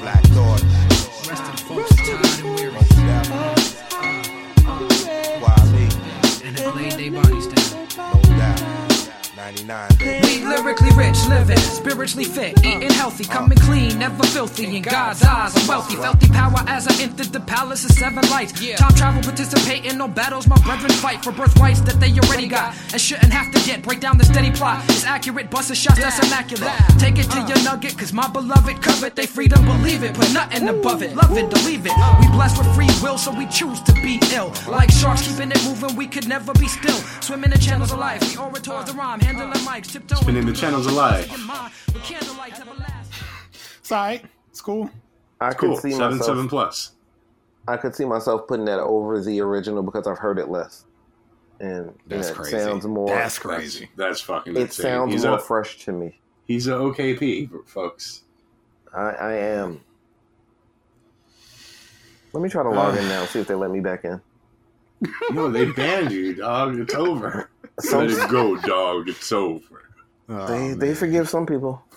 Black 0.00 0.22
Thought. 0.24 0.71
99, 9.42 9.88
baby. 9.98 10.26
We 10.26 10.44
lyrically 10.46 10.90
rich, 10.94 11.18
living, 11.26 11.58
spiritually 11.58 12.24
fit, 12.24 12.64
eating 12.64 12.92
healthy, 12.92 13.24
uh. 13.24 13.32
coming 13.32 13.58
clean, 13.58 13.98
never 13.98 14.22
filthy. 14.22 14.76
In 14.76 14.82
God's 14.82 15.20
eyes, 15.24 15.56
I'm 15.56 15.66
wealthy. 15.66 15.96
Felt 15.96 16.20
the 16.20 16.28
power 16.28 16.62
as 16.68 16.86
I 16.86 16.94
entered 17.02 17.32
the 17.32 17.40
palace 17.40 17.84
of 17.84 17.90
seven 17.90 18.22
lights. 18.30 18.52
Time 18.52 18.94
travel, 18.94 19.20
participate 19.20 19.84
in 19.84 19.98
no 19.98 20.06
battles. 20.06 20.46
My 20.46 20.54
brethren 20.62 20.92
fight 20.92 21.24
for 21.24 21.32
birthrights 21.32 21.80
that 21.80 21.98
they 21.98 22.12
already 22.20 22.46
got 22.46 22.76
and 22.92 23.00
shouldn't 23.00 23.32
have 23.32 23.50
to 23.52 23.58
get. 23.66 23.82
Break 23.82 23.98
down 23.98 24.16
the 24.16 24.24
steady 24.24 24.52
plot. 24.52 24.84
It's 24.84 25.04
accurate, 25.04 25.50
busting 25.50 25.74
shots 25.74 25.98
that's 25.98 26.24
immaculate. 26.24 26.70
Take 27.00 27.18
it 27.18 27.28
to 27.34 27.40
uh. 27.40 27.48
your 27.48 27.60
nugget, 27.64 27.98
cause 27.98 28.12
my 28.12 28.28
beloved 28.28 28.80
covet 28.80 29.16
they 29.16 29.26
freedom, 29.26 29.64
believe 29.64 30.04
it. 30.04 30.14
Put 30.14 30.32
nothing 30.32 30.68
above 30.68 31.02
it, 31.02 31.16
love 31.16 31.36
it, 31.36 31.50
believe 31.50 31.84
it. 31.84 31.92
We 32.20 32.28
blessed 32.28 32.58
with 32.58 32.72
free 32.76 32.90
will, 33.02 33.18
so 33.18 33.36
we 33.36 33.46
choose 33.46 33.80
to 33.82 33.92
be 33.94 34.20
ill. 34.32 34.54
Like 34.68 34.90
sharks 34.92 35.26
keeping 35.26 35.50
it 35.50 35.62
moving, 35.64 35.96
we 35.96 36.06
could 36.06 36.28
never 36.28 36.52
be 36.54 36.68
still. 36.68 37.00
Swim 37.20 37.42
in 37.42 37.50
the 37.50 37.58
channels 37.58 37.90
of 37.90 37.98
life, 37.98 38.20
we 38.22 38.36
orators 38.36 38.84
the 38.84 38.92
rhyme, 38.92 39.18
handling 39.18 39.31
mics, 39.31 39.31
tiptoeing. 39.31 39.31
Spinning 39.32 40.46
the 40.46 40.52
channels 40.52 40.86
alive. 40.86 41.28
life. 41.48 41.86
With 41.94 42.02
candlelight 42.02 42.60
everlasting. 42.60 43.26
It's 43.80 43.90
alright. 43.92 44.24
It's 44.50 44.60
cool. 44.60 44.90
I 45.40 45.52
Cool. 45.54 45.74
could 45.74 45.82
see 45.82 45.92
Seven 45.92 46.10
myself. 46.18 46.26
seven 46.26 46.48
plus. 46.48 46.92
I 47.66 47.76
could 47.76 47.94
see 47.94 48.04
myself 48.04 48.46
putting 48.46 48.64
that 48.66 48.80
over 48.80 49.20
the 49.22 49.40
original 49.40 49.82
because 49.82 50.06
I've 50.06 50.18
heard 50.18 50.38
it 50.38 50.48
less, 50.48 50.84
and 51.60 51.92
That's 52.06 52.28
and 52.28 52.36
it 52.36 52.40
crazy. 52.40 52.58
sounds 52.58 52.86
more. 52.86 53.06
That's 53.08 53.22
That's, 53.34 53.38
crazy. 53.38 53.88
that's 53.96 54.20
fucking 54.20 54.56
it 54.56 54.60
insane. 54.62 54.82
sounds 54.84 55.12
he's 55.12 55.24
more 55.24 55.36
a 55.36 55.40
fresh 55.40 55.78
to 55.84 55.92
me. 55.92 56.20
he's 56.44 56.66
an 56.66 56.74
OKP, 56.74 57.66
folks. 57.66 58.24
I, 58.94 59.00
I 59.12 59.32
am. 59.34 59.80
Let 62.32 62.42
me 62.42 62.48
try 62.48 62.62
to 62.64 62.70
log 62.70 62.96
in 62.98 63.04
now. 63.08 63.24
See 63.26 63.40
if 63.40 63.46
they 63.46 63.54
let 63.54 63.70
me 63.70 63.80
back 63.80 64.04
in. 64.04 64.20
No, 65.32 65.50
they 65.50 65.64
banned 65.66 66.12
you, 66.12 66.34
dog. 66.34 66.78
It's 66.78 66.94
over. 66.94 67.48
Some- 67.80 68.06
Let 68.06 68.10
it 68.10 68.30
go, 68.30 68.56
dog. 68.58 69.08
It's 69.08 69.32
over. 69.32 69.82
Oh, 70.28 70.46
They 70.46 70.74
they 70.74 70.94
forgive 70.94 71.28
some 71.28 71.46
people. 71.46 71.82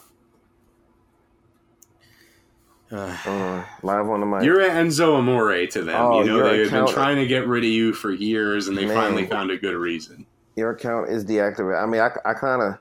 Uh, 2.91 3.11
Hold. 3.11 3.63
Live 3.81 4.07
on 4.09 4.19
the 4.19 4.25
mic. 4.27 4.43
You're 4.43 4.61
an 4.61 4.87
Enzo 4.87 5.15
Amore 5.17 5.65
to 5.65 5.81
them. 5.81 5.95
Oh, 5.99 6.21
you 6.23 6.27
know 6.29 6.43
they've 6.47 6.69
been 6.71 6.87
trying 6.87 7.15
to 7.17 7.25
get 7.25 7.47
rid 7.47 7.63
of 7.63 7.69
you 7.69 7.93
for 7.93 8.11
years, 8.11 8.67
and 8.67 8.77
they 8.77 8.85
Man. 8.85 8.93
finally 8.95 9.25
found 9.25 9.49
a 9.49 9.57
good 9.57 9.73
reason. 9.75 10.25
Your 10.55 10.69
account 10.69 11.09
is 11.09 11.25
deactivated. 11.25 11.81
I 11.81 11.87
mean, 11.87 11.99
I, 11.99 12.11
I 12.29 12.33
kind 12.35 12.61
of 12.61 12.77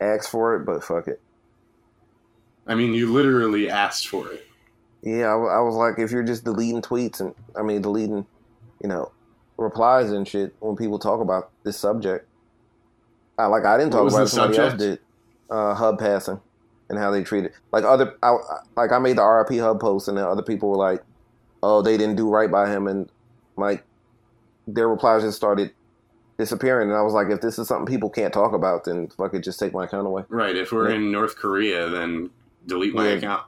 asked 0.00 0.28
for 0.30 0.56
it, 0.56 0.66
but 0.66 0.82
fuck 0.82 1.06
it. 1.06 1.20
I 2.66 2.74
mean, 2.74 2.92
you 2.92 3.12
literally 3.12 3.70
asked 3.70 4.08
for 4.08 4.28
it. 4.32 4.44
Yeah, 5.02 5.26
I, 5.26 5.34
I 5.36 5.60
was 5.60 5.76
like, 5.76 6.00
if 6.00 6.10
you're 6.10 6.24
just 6.24 6.42
deleting 6.44 6.82
tweets 6.82 7.20
and 7.20 7.32
I 7.56 7.62
mean 7.62 7.80
deleting, 7.80 8.26
you 8.82 8.88
know, 8.88 9.12
replies 9.58 10.10
and 10.10 10.26
shit 10.26 10.54
when 10.60 10.76
people 10.76 10.98
talk 10.98 11.20
about 11.20 11.50
this 11.64 11.76
subject. 11.76 12.26
I, 13.38 13.46
like 13.46 13.64
I 13.64 13.76
didn't 13.76 13.92
talk 13.92 14.08
about 14.08 14.18
it. 14.18 14.24
the 14.24 14.28
Somebody 14.28 14.58
else 14.58 14.70
subject? 14.72 14.78
did. 15.00 15.54
Uh, 15.54 15.74
hub 15.74 15.98
passing 15.98 16.40
and 16.90 16.98
how 16.98 17.10
they 17.10 17.22
treat 17.22 17.44
it. 17.44 17.52
Like 17.72 17.84
other, 17.84 18.16
I, 18.22 18.28
I- 18.32 18.60
like 18.76 18.92
I 18.92 18.98
made 18.98 19.16
the 19.16 19.24
RIP 19.24 19.60
hub 19.60 19.80
post, 19.80 20.08
and 20.08 20.16
then 20.18 20.24
other 20.24 20.42
people 20.42 20.70
were 20.70 20.76
like, 20.76 21.02
"Oh, 21.62 21.82
they 21.82 21.96
didn't 21.96 22.16
do 22.16 22.28
right 22.30 22.50
by 22.50 22.68
him," 22.68 22.86
and 22.86 23.10
like 23.56 23.84
their 24.66 24.88
replies 24.88 25.22
just 25.22 25.36
started 25.36 25.72
disappearing. 26.38 26.88
And 26.90 26.96
I 26.98 27.02
was 27.02 27.14
like, 27.14 27.28
if 27.30 27.40
this 27.40 27.58
is 27.58 27.66
something 27.66 27.86
people 27.86 28.10
can't 28.10 28.32
talk 28.32 28.52
about, 28.52 28.84
then 28.84 29.08
fuck 29.08 29.32
it, 29.34 29.40
just 29.40 29.58
take 29.58 29.72
my 29.72 29.84
account 29.86 30.06
away. 30.06 30.24
Right. 30.28 30.54
If 30.54 30.70
we're 30.72 30.90
Yeah. 30.90 30.96
in 30.96 31.10
North 31.10 31.36
Korea, 31.36 31.88
then 31.88 32.30
delete 32.66 32.94
my 32.94 33.08
Yeah. 33.08 33.14
account. 33.14 33.42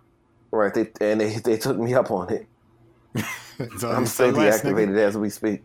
Right? 0.51 0.73
They 0.75 0.91
and 1.01 1.21
they 1.21 1.35
they 1.45 1.59
took 1.59 1.79
me 1.79 1.93
up 1.95 2.11
on 2.11 2.33
it. 2.33 2.47
I'm 3.15 3.23
you 3.61 3.79
still 3.79 4.07
say 4.07 4.31
less, 4.31 4.63
nigga. 4.63 4.73
deactivated 4.89 4.97
as 4.99 5.19
we 5.19 5.29
speak. 5.29 5.63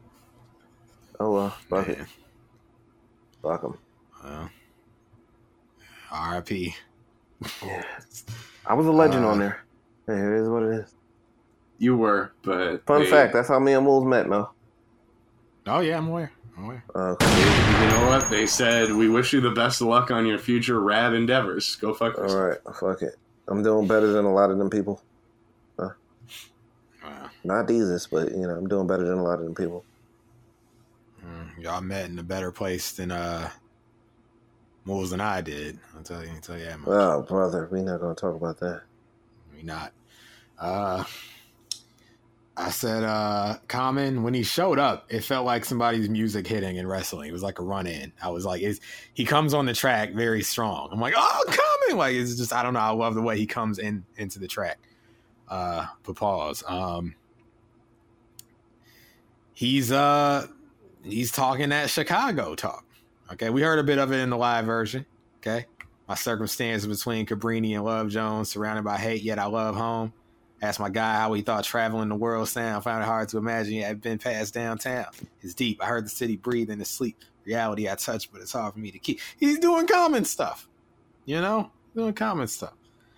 Oh 1.19 1.31
well, 1.33 1.49
fuck 1.69 1.87
it, 1.89 1.97
Man. 1.97 2.07
fuck 3.41 3.61
them. 3.61 3.77
Well, 4.23 4.49
R.I.P. 6.11 6.75
I 8.65 8.73
was 8.73 8.85
a 8.87 8.91
legend 8.91 9.25
Uh, 9.25 9.29
on 9.29 9.39
there. 9.39 9.63
Hey, 10.07 10.13
it 10.13 10.33
is 10.41 10.47
what 10.49 10.63
it 10.63 10.71
is. 10.81 10.95
You 11.77 11.97
were, 11.97 12.31
but 12.43 12.85
Fun 12.85 13.01
they- 13.01 13.09
fact: 13.09 13.33
that's 13.33 13.47
how 13.49 13.59
me 13.59 13.73
and 13.73 13.85
Wolves 13.85 14.07
met, 14.07 14.27
Mel. 14.29 14.53
Oh 15.67 15.79
yeah, 15.79 15.97
I'm 15.97 16.07
aware. 16.07 16.31
I'm 16.57 16.65
aware. 16.65 16.83
Uh, 16.93 17.15
You 17.19 17.87
know 17.89 18.07
what? 18.07 18.29
They 18.29 18.45
said 18.45 18.91
we 18.91 19.09
wish 19.09 19.33
you 19.33 19.41
the 19.41 19.51
best 19.51 19.81
of 19.81 19.87
luck 19.87 20.09
on 20.11 20.25
your 20.25 20.37
future 20.37 20.79
rad 20.79 21.13
endeavors. 21.13 21.75
Go 21.77 21.93
fuck 21.93 22.17
all 22.17 22.23
yourself. 22.23 22.41
right, 22.65 22.75
fuck 22.79 23.01
it. 23.01 23.15
I'm 23.47 23.61
doing 23.61 23.87
better 23.87 24.07
than 24.07 24.25
a 24.25 24.33
lot 24.33 24.51
of 24.51 24.57
them 24.57 24.69
people. 24.69 25.01
Wow. 25.77 25.91
Not 27.43 27.67
Jesus, 27.67 28.07
but 28.07 28.31
you 28.31 28.47
know, 28.47 28.55
I'm 28.55 28.67
doing 28.67 28.87
better 28.87 29.03
than 29.05 29.17
a 29.19 29.23
lot 29.23 29.39
of 29.39 29.45
them 29.45 29.53
people. 29.55 29.83
Y'all 31.59 31.81
met 31.81 32.09
in 32.09 32.19
a 32.19 32.23
better 32.23 32.51
place 32.51 32.91
than 32.91 33.11
uh 33.11 33.49
Moles 34.85 35.09
than 35.09 35.21
I 35.21 35.41
did. 35.41 35.79
I'll 35.95 36.03
tell 36.03 36.23
you, 36.23 36.29
I'll 36.29 36.41
tell 36.41 36.57
you 36.59 36.65
that 36.65 36.79
much. 36.79 36.89
Oh, 36.89 37.23
brother, 37.23 37.67
we 37.71 37.81
not 37.81 37.99
gonna 37.99 38.13
talk 38.13 38.35
about 38.35 38.59
that. 38.59 38.83
We 39.55 39.63
not. 39.63 39.93
Uh 40.59 41.03
I 42.57 42.69
said 42.69 43.03
uh 43.03 43.57
Common 43.67 44.21
when 44.23 44.33
he 44.33 44.43
showed 44.43 44.77
up, 44.77 45.07
it 45.09 45.21
felt 45.23 45.45
like 45.45 45.65
somebody's 45.65 46.07
music 46.07 46.45
hitting 46.45 46.77
in 46.77 46.87
wrestling. 46.87 47.29
It 47.29 47.33
was 47.33 47.43
like 47.43 47.59
a 47.59 47.63
run 47.63 47.87
in. 47.87 48.13
I 48.21 48.29
was 48.29 48.45
like, 48.45 48.61
is 48.61 48.79
he 49.13 49.25
comes 49.25 49.53
on 49.53 49.65
the 49.65 49.73
track 49.73 50.13
very 50.13 50.43
strong. 50.43 50.89
I'm 50.91 50.99
like, 50.99 51.15
oh 51.17 51.43
Common! 51.47 51.97
Like 51.97 52.15
it's 52.15 52.35
just 52.35 52.53
I 52.53 52.61
don't 52.61 52.73
know, 52.73 52.79
I 52.79 52.91
love 52.91 53.15
the 53.15 53.21
way 53.21 53.37
he 53.37 53.47
comes 53.47 53.79
in 53.79 54.05
into 54.17 54.37
the 54.39 54.47
track. 54.47 54.77
Uh 55.49 55.87
but 56.03 56.15
pause. 56.15 56.63
Um 56.67 57.15
he's 59.53 59.91
uh 59.91 60.47
he's 61.05 61.31
talking 61.31 61.69
that 61.69 61.89
Chicago 61.89 62.55
talk. 62.55 62.85
Okay, 63.33 63.49
we 63.49 63.61
heard 63.61 63.79
a 63.79 63.83
bit 63.83 63.97
of 63.97 64.11
it 64.11 64.17
in 64.17 64.29
the 64.29 64.37
live 64.37 64.65
version. 64.65 65.05
Okay. 65.37 65.65
My 66.07 66.15
circumstances 66.15 66.87
between 66.87 67.25
Cabrini 67.25 67.73
and 67.73 67.83
Love 67.83 68.09
Jones, 68.09 68.49
surrounded 68.49 68.83
by 68.83 68.97
hate, 68.97 69.23
yet 69.23 69.39
I 69.39 69.45
love 69.45 69.75
home. 69.75 70.13
Asked 70.61 70.79
my 70.79 70.89
guy 70.89 71.15
how 71.15 71.33
he 71.33 71.41
thought 71.41 71.63
traveling 71.63 72.09
the 72.09 72.15
world 72.15 72.47
sound. 72.47 72.83
Found 72.83 73.03
it 73.03 73.05
hard 73.05 73.29
to 73.29 73.37
imagine 73.37 73.73
he 73.73 73.79
had 73.79 74.01
been 74.01 74.19
past 74.19 74.53
downtown. 74.53 75.05
It's 75.41 75.53
deep. 75.53 75.83
I 75.83 75.87
heard 75.87 76.05
the 76.05 76.09
city 76.09 76.37
breathe 76.37 76.69
in 76.69 76.79
his 76.79 76.89
sleep. 76.89 77.17
Reality 77.43 77.89
I 77.89 77.95
touch, 77.95 78.31
but 78.31 78.41
it's 78.41 78.51
hard 78.51 78.73
for 78.73 78.79
me 78.79 78.91
to 78.91 78.99
keep. 78.99 79.19
He's 79.37 79.59
doing 79.59 79.87
common 79.87 80.25
stuff. 80.25 80.67
You 81.25 81.41
know? 81.41 81.71
Doing 81.95 82.13
common 82.13 82.47
stuff. 82.47 82.73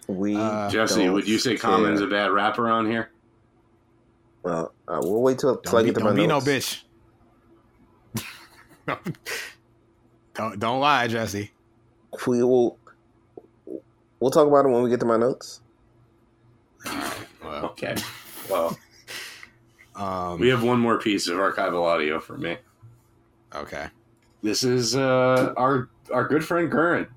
We 0.08 0.36
Uh, 0.36 0.70
Jesse, 0.70 1.10
would 1.10 1.28
you 1.28 1.38
say 1.38 1.52
care. 1.52 1.70
Common's 1.70 2.02
a 2.02 2.08
bad 2.08 2.32
rapper 2.32 2.70
on 2.70 2.90
here? 2.90 3.12
Well, 4.44 4.74
uh, 4.88 5.00
we'll 5.02 5.22
wait 5.22 5.40
till, 5.40 5.58
till 5.58 5.78
I 5.78 5.82
Don't 5.82 5.84
be, 5.84 5.88
get 5.90 6.00
to 6.00 6.04
my 6.06 6.10
don't 6.12 6.16
be 6.16 6.28
no 6.28 6.40
bitch. 6.40 6.84
Don't, 10.34 10.60
don't 10.60 10.80
lie, 10.80 11.08
Jesse. 11.08 11.52
We 12.26 12.44
will. 12.44 12.78
We'll 14.20 14.32
talk 14.32 14.48
about 14.48 14.66
it 14.66 14.70
when 14.70 14.82
we 14.82 14.90
get 14.90 15.00
to 15.02 15.06
my 15.06 15.18
notes. 15.18 15.62
Well, 17.44 17.66
Okay. 17.66 17.96
Well, 18.50 18.78
um, 19.98 20.40
we 20.40 20.48
have 20.48 20.64
one 20.64 20.80
more 20.80 20.98
piece 21.00 21.28
of 21.28 21.38
archival 21.38 21.84
audio 21.84 22.18
for 22.22 22.38
me. 22.38 22.56
okay. 23.54 23.88
This 24.42 24.64
is 24.64 24.96
uh, 24.96 25.54
our 25.58 25.90
our 26.14 26.26
good 26.28 26.46
friend 26.46 26.72
Curran. 26.72 27.08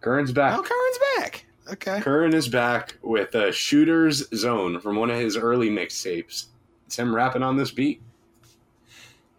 Curran's 0.00 0.30
back. 0.30 0.56
Oh, 0.56 0.62
Curran's 0.62 0.98
back. 1.16 1.46
Okay. 1.72 2.00
Curran 2.00 2.32
is 2.32 2.46
back 2.48 2.96
with 3.02 3.34
a 3.34 3.50
Shooter's 3.50 4.28
Zone 4.38 4.78
from 4.80 4.94
one 4.96 5.10
of 5.10 5.18
his 5.18 5.36
early 5.36 5.68
mixtapes. 5.68 6.44
It's 6.86 6.96
him 6.96 7.12
rapping 7.12 7.42
on 7.42 7.56
this 7.56 7.72
beat. 7.72 8.00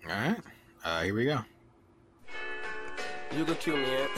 All 0.06 0.12
right. 0.12 0.38
Uh, 0.84 1.04
here 1.04 1.16
we 1.16 1.24
go. 1.24 1.40
You 3.32 3.46
can 3.46 3.56
cue 3.56 3.78
me 3.78 3.84
in. 3.84 4.10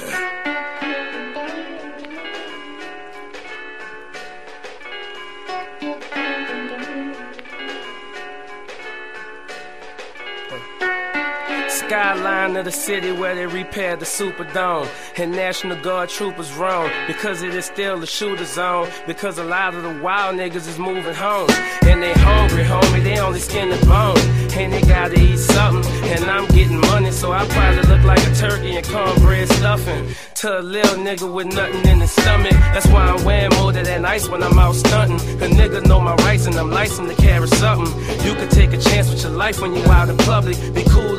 Skyline 11.92 12.56
of 12.56 12.64
the 12.64 12.72
city 12.72 13.12
where 13.12 13.36
they 13.36 13.46
repaired 13.46 14.00
the 14.00 14.06
Superdome. 14.06 14.88
And 15.18 15.34
National 15.34 15.76
Guard 15.82 16.08
troopers 16.08 16.50
roam 16.54 16.90
because 17.06 17.42
it 17.42 17.54
is 17.54 17.66
still 17.66 18.02
a 18.02 18.08
shooter 18.08 18.46
zone. 18.46 18.88
Because 19.06 19.38
a 19.38 19.44
lot 19.44 19.74
of 19.74 19.84
the 19.84 20.00
wild 20.02 20.38
niggas 20.38 20.70
is 20.70 20.80
moving 20.80 21.14
home. 21.14 21.50
And 21.82 22.02
they 22.02 22.14
hungry, 22.14 22.64
homie, 22.64 23.04
they 23.04 23.20
only 23.20 23.42
skin 23.42 23.72
the 23.72 23.86
bone. 23.86 24.18
And 24.58 24.72
they 24.72 24.82
gotta 24.84 25.20
eat 25.20 25.36
something. 25.36 25.84
And 26.06 26.24
I'm 26.32 26.48
getting 26.56 26.80
money, 26.80 27.12
so 27.12 27.34
I 27.34 27.46
probably 27.50 27.84
look 27.84 28.06
like 28.06 28.26
a 28.26 28.36
turkey 28.36 28.78
and 28.78 28.88
cornbread 28.88 29.50
stuffing. 29.50 30.16
To 30.36 30.60
a 30.60 30.62
little 30.62 30.96
nigga 30.96 31.32
with 31.32 31.48
nothing 31.48 31.86
in 31.90 32.00
his 32.00 32.12
stomach. 32.12 32.54
That's 32.74 32.88
why 32.88 33.04
I'm 33.04 33.24
wearing 33.26 33.54
more 33.60 33.74
than 33.74 33.84
that 33.84 34.06
ice 34.06 34.30
when 34.30 34.42
I'm 34.44 34.58
out 34.58 34.76
stunting. 34.76 35.20
A 35.44 35.48
nigga 35.60 35.86
know 35.86 36.00
my 36.00 36.16
rights 36.16 36.46
and 36.46 36.56
I'm 36.56 36.72
licensed 36.72 37.14
to 37.14 37.22
carry 37.22 37.50
something. 37.50 37.94
You 38.26 38.34
could 38.36 38.50
take 38.50 38.72
a 38.72 38.78
chance 38.78 39.10
with 39.10 39.22
your 39.24 39.34
life 39.34 39.62
when 39.62 39.76
you 39.76 39.84
out 39.92 40.08
in 40.08 40.18
public. 40.20 40.56
Be 40.74 40.84
cool 40.86 41.02
the 41.02 41.11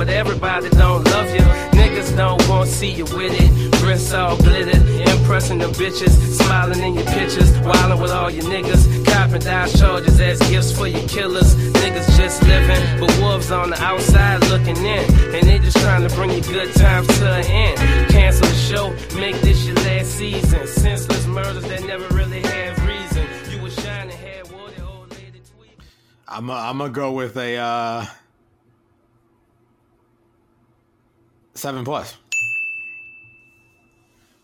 but 0.00 0.08
everybody 0.08 0.70
don't 0.70 1.04
love 1.04 1.28
you. 1.28 1.44
Niggas 1.78 2.16
don't 2.16 2.40
want 2.48 2.66
to 2.66 2.74
see 2.74 2.90
you 2.90 3.04
with 3.04 3.38
it. 3.38 3.82
Wrists 3.84 4.14
all 4.14 4.34
glittered, 4.38 4.82
impressing 5.10 5.58
the 5.58 5.66
bitches, 5.76 6.12
smiling 6.40 6.80
in 6.82 6.94
your 6.94 7.04
pictures, 7.04 7.52
wildin' 7.58 8.00
with 8.00 8.10
all 8.10 8.30
your 8.30 8.44
niggas, 8.44 9.04
copping 9.04 9.42
down 9.42 9.68
charges 9.68 10.18
as 10.18 10.38
gifts 10.48 10.72
for 10.72 10.86
your 10.86 11.06
killers. 11.06 11.54
Niggas 11.54 12.16
just 12.16 12.42
living, 12.44 12.82
but 12.98 13.14
wolves 13.20 13.50
on 13.50 13.68
the 13.68 13.82
outside 13.82 14.40
looking 14.48 14.78
in, 14.78 15.04
and 15.34 15.46
they 15.46 15.58
just 15.58 15.76
trying 15.76 16.08
to 16.08 16.14
bring 16.14 16.30
you 16.30 16.40
good 16.44 16.74
times 16.76 17.06
to 17.18 17.34
an 17.34 17.44
end. 17.44 18.10
Cancel 18.10 18.46
the 18.46 18.54
show, 18.54 18.88
make 19.20 19.38
this 19.42 19.66
your 19.66 19.76
last 19.76 20.12
season. 20.12 20.66
Senseless 20.66 21.26
murders 21.26 21.64
that 21.64 21.84
never 21.84 22.08
really 22.14 22.40
had 22.40 22.80
reason. 22.88 23.26
You 23.50 23.60
was 23.60 23.74
shining 23.74 24.16
wore 24.50 24.70
the 24.70 24.82
old 24.82 25.10
lady 25.10 25.42
tweet. 25.54 25.76
I'm 26.26 26.46
gonna 26.46 26.88
go 26.88 27.12
with 27.12 27.36
a 27.36 27.56
uh, 27.58 28.06
seven 31.60 31.84
plus 31.84 32.16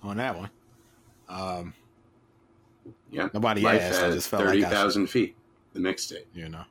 on 0.03 0.17
that 0.19 0.37
one. 0.37 0.51
Um, 1.29 1.75
Yeah. 3.11 3.29
Nobody 3.35 3.63
Life 3.63 3.81
asked, 3.83 4.03
I 4.03 4.11
just 4.11 4.29
felt 4.29 4.41
like 4.45 4.63
thirty 4.63 4.91
should- 4.93 5.11
feet. 5.11 5.37
The 5.73 5.81
mixtape. 5.81 6.25
you 6.35 6.49
know. 6.49 6.65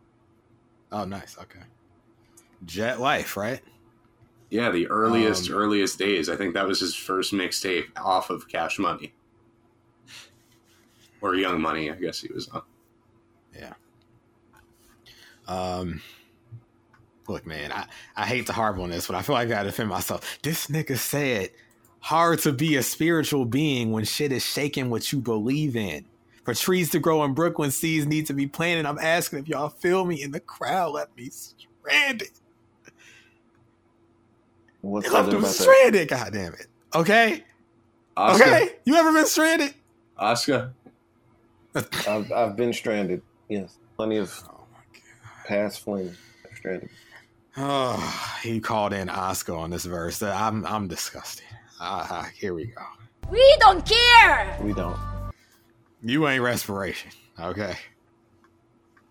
Oh, 0.91 1.05
nice. 1.05 1.37
Okay. 1.37 1.59
Jet 2.65 2.99
Life, 2.99 3.35
right? 3.37 3.61
Yeah, 4.49 4.69
the 4.71 4.87
earliest 4.87 5.49
Um, 5.49 5.55
earliest 5.57 5.99
days. 5.99 6.29
I 6.29 6.35
think 6.35 6.53
that 6.53 6.65
was 6.65 6.79
his 6.79 6.95
first 6.95 7.33
mixtape 7.33 7.87
off 7.97 8.29
of 8.29 8.47
Cash 8.47 8.79
Money. 8.79 9.13
Or 11.21 11.35
Young 11.35 11.61
Money, 11.61 11.91
I 11.91 11.95
guess 11.95 12.21
he 12.21 12.31
was 12.31 12.47
on. 12.49 12.61
Yeah. 13.55 13.73
Um. 15.47 16.01
Look, 17.27 17.45
man, 17.45 17.71
I, 17.71 17.85
I 18.15 18.25
hate 18.25 18.47
to 18.47 18.53
harp 18.53 18.77
on 18.77 18.91
this, 18.91 19.07
but 19.07 19.15
I 19.15 19.21
feel 19.21 19.33
like 19.33 19.47
I 19.47 19.51
gotta 19.51 19.69
defend 19.69 19.89
myself. 19.89 20.39
This 20.43 20.67
nigga 20.67 20.97
said, 20.97 21.49
hard 21.99 22.39
to 22.39 22.51
be 22.51 22.75
a 22.75 22.83
spiritual 22.83 23.45
being 23.45 23.91
when 23.91 24.05
shit 24.05 24.31
is 24.31 24.45
shaking 24.45 24.89
what 24.89 25.11
you 25.11 25.19
believe 25.19 25.75
in. 25.75 26.05
For 26.43 26.53
trees 26.53 26.91
to 26.91 26.99
grow 26.99 27.23
in 27.23 27.33
Brooklyn, 27.33 27.71
seeds 27.71 28.05
need 28.05 28.27
to 28.27 28.33
be 28.33 28.45
planted. 28.45 28.85
I'm 28.85 28.99
asking 28.99 29.39
if 29.39 29.47
y'all 29.47 29.69
feel 29.69 30.05
me 30.05 30.21
in 30.21 30.31
the 30.31 30.39
crowd. 30.39 30.93
Let 30.93 31.15
me 31.17 31.31
stranded. 31.31 32.29
What's 34.81 35.09
left 35.11 35.29
him 35.29 35.39
about 35.39 35.47
that? 35.47 35.53
stranded. 35.53 36.07
God 36.09 36.33
damn 36.33 36.53
it. 36.53 36.67
Okay. 36.93 37.43
Oscar. 38.15 38.43
Okay. 38.43 38.69
You 38.85 38.95
ever 38.95 39.11
been 39.11 39.25
stranded? 39.25 39.73
Oscar. 40.17 40.73
I've, 42.07 42.31
I've 42.31 42.55
been 42.55 42.71
stranded. 42.71 43.23
Yes, 43.49 43.79
plenty 43.97 44.17
of 44.17 44.43
Oh 44.47 44.67
my 44.71 44.77
god. 44.93 45.47
past 45.47 45.81
flings. 45.81 46.15
Stranded. 46.55 46.89
Oh, 47.57 48.37
he 48.43 48.59
called 48.59 48.93
in 48.93 49.09
Oscar 49.09 49.55
on 49.55 49.69
this 49.69 49.85
verse. 49.85 50.21
I'm 50.21 50.65
I'm 50.65 50.87
disgusted. 50.87 51.45
Ah, 51.79 52.29
here 52.35 52.53
we 52.53 52.65
go. 52.67 52.81
We 53.31 53.57
don't 53.59 53.85
care! 53.85 54.57
We 54.61 54.73
don't. 54.73 54.97
You 56.03 56.27
ain't 56.27 56.43
respiration, 56.43 57.11
okay? 57.39 57.75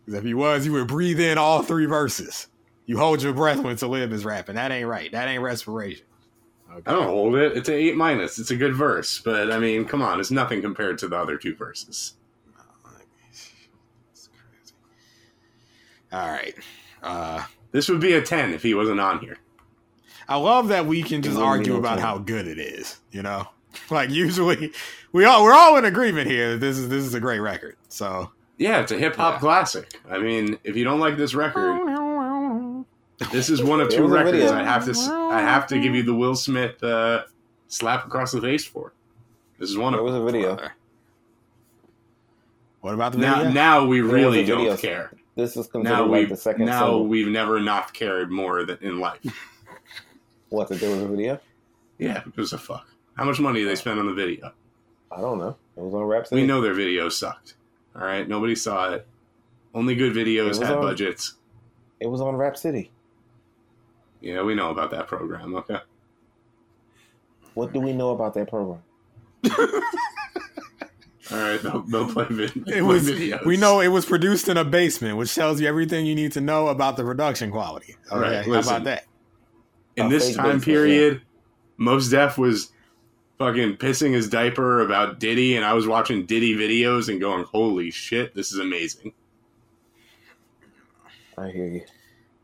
if 0.07 0.25
you 0.25 0.37
was, 0.37 0.67
you 0.67 0.73
would 0.73 0.87
breathe 0.87 1.19
in 1.19 1.39
all 1.39 1.63
three 1.63 1.87
verses. 1.87 2.49
You 2.87 2.99
hold 2.99 3.23
your 3.23 3.33
breath 3.33 3.59
when 3.61 3.77
Talib 3.77 4.13
is 4.13 4.25
rapping. 4.25 4.57
That 4.57 4.71
ain't 4.71 4.87
right. 4.87 5.11
That 5.11 5.29
ain't 5.29 5.43
respiration. 5.43 6.05
Okay. 6.71 6.83
I 6.87 6.93
don't 6.93 7.07
hold 7.07 7.37
it. 7.37 7.57
It's 7.57 7.69
an 7.69 7.77
eight 7.77 7.97
minus. 7.97 8.39
It's 8.39 8.51
a 8.51 8.57
good 8.57 8.75
verse, 8.75 9.21
but 9.21 9.51
I 9.51 9.59
mean, 9.59 9.85
come 9.85 10.03
on, 10.03 10.21
it's 10.21 10.31
nothing 10.31 10.61
compared 10.61 10.99
to 10.99 11.09
the 11.09 11.17
other 11.17 11.37
two 11.37 11.55
verses. 11.55 12.15
It's 14.13 14.29
crazy. 14.29 14.75
All 16.13 16.29
right. 16.29 16.55
Uh, 17.03 17.45
This 17.75 17.89
would 17.89 17.99
be 18.01 18.13
a 18.13 18.23
ten 18.23 18.53
if 18.55 18.63
he 18.63 18.73
wasn't 18.73 19.01
on 19.01 19.19
here. 19.19 19.37
I 20.29 20.37
love 20.37 20.69
that 20.69 20.87
we 20.87 21.03
can 21.03 21.23
just 21.23 21.37
It 21.37 21.41
wouldn't 21.41 21.65
be 21.65 21.71
argue 21.73 21.77
about 21.77 21.97
ten. 21.97 22.07
how 22.07 22.19
good 22.19 22.47
it 22.47 22.59
is. 22.61 23.01
You 23.11 23.23
know, 23.23 23.49
like 23.91 24.11
usually 24.11 24.73
we 25.13 25.25
all 25.25 25.43
we're 25.43 25.53
all 25.53 25.77
in 25.77 25.85
agreement 25.85 26.31
here 26.31 26.53
that 26.53 26.59
this 26.61 26.79
is 26.79 26.89
this 26.89 27.03
is 27.05 27.15
a 27.15 27.21
great 27.21 27.41
record. 27.41 27.75
So 27.89 28.31
Yeah, 28.59 28.79
it's 28.81 28.93
a 28.93 28.97
hip 28.97 29.17
hop 29.17 29.35
Yeah. 29.35 29.41
classic. 29.41 29.93
I 30.09 30.19
mean, 30.19 30.57
if 30.63 30.77
you 30.77 30.85
don't 30.85 31.01
like 31.01 31.17
this 31.17 31.35
record, 31.35 31.81
this 33.33 33.51
is 33.51 33.61
one 33.61 33.81
of 33.81 33.89
two 33.91 34.07
records. 34.07 34.53
I 34.53 34.63
have 34.63 34.85
to 34.85 34.95
I 35.33 35.41
have 35.41 35.67
to 35.67 35.81
give 35.81 35.97
you 35.97 36.05
the 36.05 36.15
Will 36.15 36.37
Smith 36.37 36.81
uh, 36.85 37.25
slap 37.67 38.07
across 38.07 38.31
the 38.31 38.41
face 38.41 38.65
for. 38.65 38.93
This 39.59 39.69
is 39.69 39.77
one 39.77 39.95
There 39.95 40.01
of 40.01 40.07
was 40.07 40.15
a 40.15 40.23
video. 40.25 40.59
what 42.83 42.95
about 42.95 43.13
the 43.13 43.19
Now, 43.19 43.37
video? 43.39 43.51
now 43.53 43.85
we 43.85 44.01
really 44.01 44.45
don't 44.45 44.59
video. 44.61 44.77
care. 44.77 45.11
This 45.37 45.57
is 45.57 45.67
considered 45.67 45.97
Now 45.97 46.07
like 46.07 46.29
the 46.29 46.37
second 46.37 46.67
now 46.67 46.81
single. 46.81 47.07
we've 47.09 47.27
never 47.29 47.59
not 47.61 47.93
cared 47.93 48.31
more 48.31 48.65
than 48.65 48.79
in 48.83 49.01
life. 49.01 49.21
What? 50.51 50.69
That 50.69 50.79
there 50.81 50.91
was 50.91 51.03
a 51.03 51.09
video? 51.09 51.41
Yeah, 51.99 52.23
it 52.27 52.37
was 52.37 52.53
a 52.53 52.59
fuck. 52.59 52.87
How 53.17 53.25
much 53.25 53.41
money 53.41 53.61
did 53.61 53.69
they 53.69 53.75
spend 53.77 53.99
on 53.99 54.07
the 54.07 54.15
video? 54.15 54.53
I 55.11 55.21
don't 55.21 55.39
know. 55.39 55.57
It 55.77 55.81
was 55.83 55.95
on 55.95 56.03
Rap 56.05 56.27
City. 56.27 56.41
We 56.43 56.47
know 56.47 56.61
their 56.61 56.75
video 56.75 57.09
sucked. 57.09 57.55
All 57.97 58.03
right, 58.03 58.29
nobody 58.29 58.55
saw 58.55 58.93
it. 58.93 59.07
Only 59.75 59.95
good 59.97 60.13
videos 60.15 60.61
had 60.63 60.77
on- 60.77 60.83
budgets. 60.83 61.35
it 62.01 62.07
was 62.07 62.21
on 62.21 62.37
Rap 62.37 62.57
City. 62.57 62.91
Yeah, 64.21 64.43
we 64.43 64.55
know 64.55 64.71
about 64.71 64.91
that 64.93 65.07
program. 65.09 65.55
Okay. 65.57 65.79
What 67.55 67.73
do 67.73 67.81
we 67.81 67.93
know 67.93 68.11
about 68.11 68.35
that 68.35 68.49
program? 68.49 68.83
All 71.33 71.39
right, 71.39 71.63
they'll, 71.63 71.81
they'll 71.89 72.13
play, 72.13 72.27
vid- 72.31 72.69
It 72.69 72.83
was. 72.83 73.09
videos. 73.11 73.45
We 73.47 73.57
know 73.57 73.81
it 73.81 73.89
was 73.89 74.05
produced 74.05 74.49
in 74.49 74.57
a 74.57 74.65
basement, 74.65 75.17
which 75.17 75.35
tells 75.35 75.61
you 75.61 75.67
everything 75.67 76.05
you 76.07 76.15
need 76.15 76.33
to 76.33 76.41
know 76.41 76.69
about 76.69 76.97
the 76.97 77.03
production 77.05 77.51
quality. 77.51 77.97
Okay, 78.13 78.21
Right, 78.21 78.45
how 78.47 78.61
about 78.61 78.85
that? 78.85 79.05
in 79.97 80.07
A 80.07 80.09
this 80.11 80.35
time 80.35 80.45
basement, 80.59 80.65
period, 80.65 81.23
Mos 81.79 82.09
Def 82.09 82.37
was 82.37 82.73
fucking 83.39 83.77
pissing 83.77 84.13
his 84.13 84.29
diaper 84.29 84.81
about 84.81 85.19
Diddy, 85.21 85.57
and 85.57 85.65
I 85.65 85.73
was 85.73 85.87
watching 85.87 86.27
Diddy 86.27 86.55
videos 86.57 87.09
and 87.09 87.21
going, 87.21 87.45
"Holy 87.45 87.91
shit, 87.91 88.35
this 88.35 88.53
is 88.53 88.59
amazing!" 88.59 89.13
I 91.39 91.49
hear 91.51 91.67
you. 91.67 91.81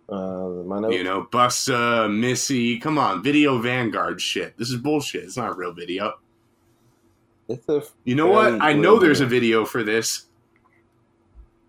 Uh, 0.08 0.64
my 0.66 0.80
notes. 0.80 0.94
You 0.96 1.04
know, 1.04 1.28
Busta, 1.30 2.12
Missy, 2.12 2.78
come 2.80 2.98
on, 2.98 3.22
Video 3.22 3.58
Vanguard 3.58 4.20
shit. 4.20 4.56
This 4.58 4.70
is 4.70 4.76
bullshit. 4.76 5.24
It's 5.24 5.36
not 5.36 5.56
real 5.56 5.72
video. 5.72 6.14
It's 7.50 7.68
a 7.68 7.82
You 8.04 8.14
know 8.14 8.28
what? 8.28 8.60
I 8.60 8.72
know 8.72 8.98
there's 8.98 9.20
a 9.20 9.26
video. 9.26 9.64
for 9.64 9.82
this. 9.82 10.26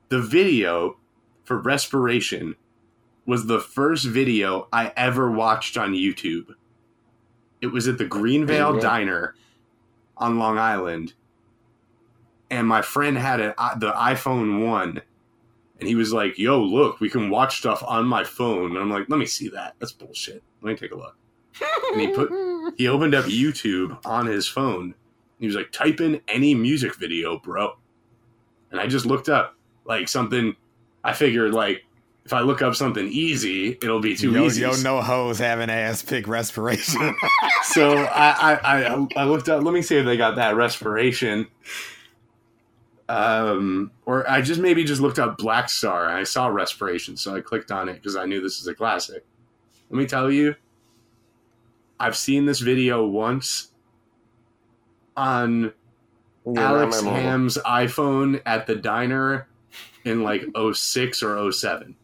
The 0.09 0.21
video 0.21 0.97
for 1.43 1.57
Respiration 1.57 2.55
was 3.25 3.47
the 3.47 3.59
first 3.59 4.05
video 4.05 4.67
I 4.73 4.91
ever 4.95 5.31
watched 5.31 5.77
on 5.77 5.93
YouTube. 5.93 6.53
It 7.61 7.67
was 7.67 7.87
at 7.87 7.97
the 7.97 8.05
Greenvale. 8.05 8.81
Diner 8.81 9.35
on 10.17 10.37
Long 10.37 10.57
Island. 10.57 11.13
And 12.49 12.67
my 12.67 12.81
friend 12.81 13.17
had 13.17 13.39
a, 13.39 13.61
uh, 13.61 13.75
the 13.75 13.91
iPhone 13.91 14.67
1. 14.67 15.01
And 15.79 15.87
he 15.87 15.95
was 15.95 16.11
like, 16.13 16.37
yo, 16.37 16.61
look, 16.61 16.99
we 16.99 17.09
can 17.09 17.29
watch 17.29 17.57
stuff 17.57 17.81
on 17.83 18.05
my 18.05 18.23
phone. 18.23 18.71
And 18.71 18.79
I'm 18.79 18.89
like, 18.89 19.09
let 19.09 19.17
me 19.17 19.25
see 19.25 19.47
that. 19.49 19.75
That's 19.79 19.93
bullshit. 19.93 20.43
Let 20.61 20.71
me 20.71 20.75
take 20.75 20.91
a 20.91 20.97
look. 20.97 21.15
And 21.91 22.01
he 22.01 22.07
put 22.07 22.29
he 22.77 22.87
opened 22.87 23.15
up 23.15 23.25
YouTube 23.25 23.97
on 24.05 24.25
his 24.25 24.47
phone. 24.47 24.95
He 25.41 25.47
was 25.47 25.55
like, 25.55 25.71
type 25.71 25.99
in 25.99 26.21
any 26.27 26.53
music 26.53 26.95
video, 26.95 27.39
bro. 27.39 27.73
And 28.69 28.79
I 28.79 28.85
just 28.85 29.07
looked 29.07 29.27
up 29.27 29.55
like 29.85 30.07
something. 30.07 30.55
I 31.03 31.13
figured 31.13 31.51
like 31.51 31.83
if 32.25 32.31
I 32.31 32.41
look 32.41 32.61
up 32.61 32.75
something 32.75 33.07
easy, 33.07 33.69
it'll 33.81 33.99
be 33.99 34.15
too 34.15 34.31
yo, 34.31 34.45
easy. 34.45 34.61
yo, 34.61 34.73
no 34.83 35.01
hoes 35.01 35.39
having 35.39 35.71
ass 35.71 36.03
pick 36.03 36.27
respiration. 36.27 37.15
So 37.63 37.95
I, 37.95 38.31
I 38.31 38.53
I 38.53 39.07
I 39.17 39.23
looked 39.25 39.47
up. 39.47 39.63
Let 39.63 39.73
me 39.73 39.81
see 39.83 39.95
if 39.95 40.05
they 40.05 40.17
got 40.17 40.35
that 40.35 40.55
respiration. 40.55 41.47
Um, 43.07 43.91
or 44.05 44.29
I 44.29 44.41
just 44.41 44.59
maybe 44.59 44.83
just 44.83 44.99
looked 44.99 45.19
up 45.19 45.37
Black 45.37 45.69
Star 45.69 46.07
and 46.07 46.17
I 46.17 46.23
saw 46.23 46.47
respiration, 46.47 47.15
so 47.15 47.35
I 47.35 47.41
clicked 47.41 47.71
on 47.71 47.87
it 47.87 47.93
because 47.93 48.15
I 48.15 48.25
knew 48.25 48.41
this 48.41 48.59
is 48.59 48.67
a 48.67 48.73
classic. 48.73 49.23
Let 49.89 49.97
me 49.97 50.05
tell 50.05 50.31
you, 50.31 50.55
I've 51.99 52.17
seen 52.17 52.45
this 52.45 52.59
video 52.59 53.05
once 53.05 53.70
on 55.17 55.73
Yeah, 56.45 56.61
Alex 56.61 57.01
Ham's 57.01 57.57
iPhone 57.59 58.41
at 58.45 58.67
the 58.67 58.75
diner 58.75 59.47
in 60.05 60.23
like 60.23 60.43
06 60.73 61.23
or 61.23 61.51
07. 61.51 61.95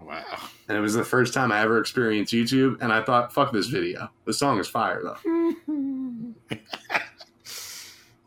wow. 0.00 0.22
And 0.68 0.76
it 0.76 0.80
was 0.80 0.94
the 0.94 1.04
first 1.04 1.32
time 1.32 1.52
I 1.52 1.60
ever 1.60 1.78
experienced 1.78 2.32
YouTube, 2.32 2.80
and 2.82 2.92
I 2.92 3.00
thought, 3.02 3.32
fuck 3.32 3.52
this 3.52 3.68
video. 3.68 4.10
The 4.24 4.32
song 4.34 4.58
is 4.58 4.68
fire, 4.68 5.00
though. 5.02 5.54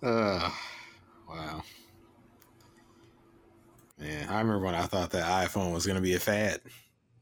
Uh, 0.02 0.50
wow. 1.28 1.62
Man, 4.00 4.30
I 4.30 4.38
remember 4.40 4.60
when 4.60 4.76
I 4.76 4.84
thought 4.84 5.10
that 5.12 5.26
iPhone 5.50 5.74
was 5.74 5.86
gonna 5.86 6.00
be 6.00 6.14
a 6.16 6.20
fad. 6.20 6.62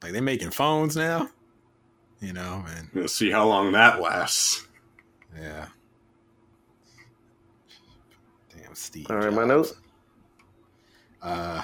Like 0.03 0.11
they're 0.11 0.21
making 0.21 0.51
phones 0.51 0.95
now, 0.95 1.27
you 2.21 2.33
know, 2.33 2.63
and 2.77 2.87
We'll 2.93 3.07
see 3.07 3.31
how 3.31 3.47
long 3.47 3.71
that 3.71 3.99
lasts. 3.99 4.67
yeah. 5.35 5.65
Damn, 8.55 8.66
Steve. 8.77 9.07
All 9.09 9.17
right, 9.17 9.33
my 9.33 9.45
notes. 9.45 9.73
Uh, 11.21 11.63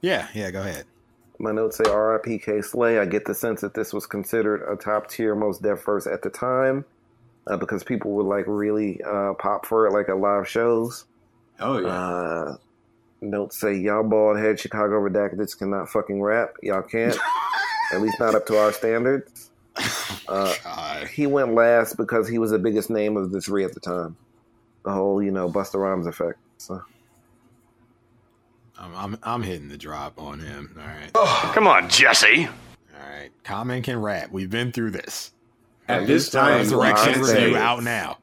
yeah, 0.00 0.28
yeah. 0.34 0.50
Go 0.50 0.60
ahead. 0.60 0.84
My 1.38 1.52
notes 1.52 1.76
say 1.76 1.84
R.I.P. 1.90 2.38
Kay 2.38 2.62
Slay. 2.62 2.98
I 2.98 3.04
get 3.04 3.24
the 3.24 3.34
sense 3.34 3.60
that 3.62 3.74
this 3.74 3.92
was 3.92 4.06
considered 4.06 4.62
a 4.70 4.76
top 4.76 5.08
tier 5.08 5.34
Mos 5.34 5.58
Def 5.58 5.84
verse 5.84 6.06
at 6.06 6.22
the 6.22 6.30
time 6.30 6.84
uh, 7.46 7.56
because 7.56 7.82
people 7.82 8.12
would 8.12 8.26
like 8.26 8.44
really 8.46 9.00
uh, 9.02 9.34
pop 9.34 9.66
for 9.66 9.86
it, 9.86 9.92
like 9.92 10.08
at 10.08 10.18
live 10.18 10.48
shows. 10.48 11.04
Oh 11.58 11.78
yeah. 11.78 11.88
Uh, 11.88 12.56
notes 13.20 13.60
say 13.60 13.74
y'all 13.74 14.02
bald 14.02 14.38
head 14.38 14.58
Chicago 14.58 15.00
redacteds 15.00 15.58
cannot 15.58 15.88
fucking 15.88 16.22
rap. 16.22 16.54
Y'all 16.62 16.82
can't. 16.82 17.16
at 17.92 18.00
least 18.00 18.18
not 18.18 18.34
up 18.34 18.46
to 18.46 18.58
our 18.58 18.72
standards. 18.72 19.50
Uh, 20.28 21.04
he 21.06 21.26
went 21.26 21.54
last 21.54 21.96
because 21.96 22.28
he 22.28 22.38
was 22.38 22.50
the 22.50 22.58
biggest 22.58 22.90
name 22.90 23.16
of 23.16 23.30
the 23.32 23.40
three 23.40 23.64
at 23.64 23.74
the 23.74 23.80
time. 23.80 24.16
The 24.84 24.92
whole, 24.92 25.22
you 25.22 25.30
know, 25.30 25.48
Busta 25.48 25.74
Rhymes 25.74 26.06
effect. 26.06 26.38
So 26.62 26.80
I'm, 28.78 28.94
I'm 28.94 29.18
I'm 29.22 29.42
hitting 29.42 29.68
the 29.68 29.76
drop 29.76 30.20
on 30.20 30.38
him. 30.38 30.76
All 30.78 30.86
right. 30.86 31.12
Come 31.54 31.66
on, 31.66 31.88
Jesse. 31.88 32.46
All 32.46 33.10
right. 33.10 33.30
Common 33.42 33.82
can 33.82 34.00
rap. 34.00 34.30
We've 34.30 34.48
been 34.50 34.70
through 34.70 34.92
this. 34.92 35.32
At 35.88 36.06
this 36.06 36.30
time, 36.30 36.52
we 36.52 36.58
Resurrection 36.60 37.12
review 37.20 37.24
say 37.26 37.54
out 37.56 37.82
now. 37.82 38.18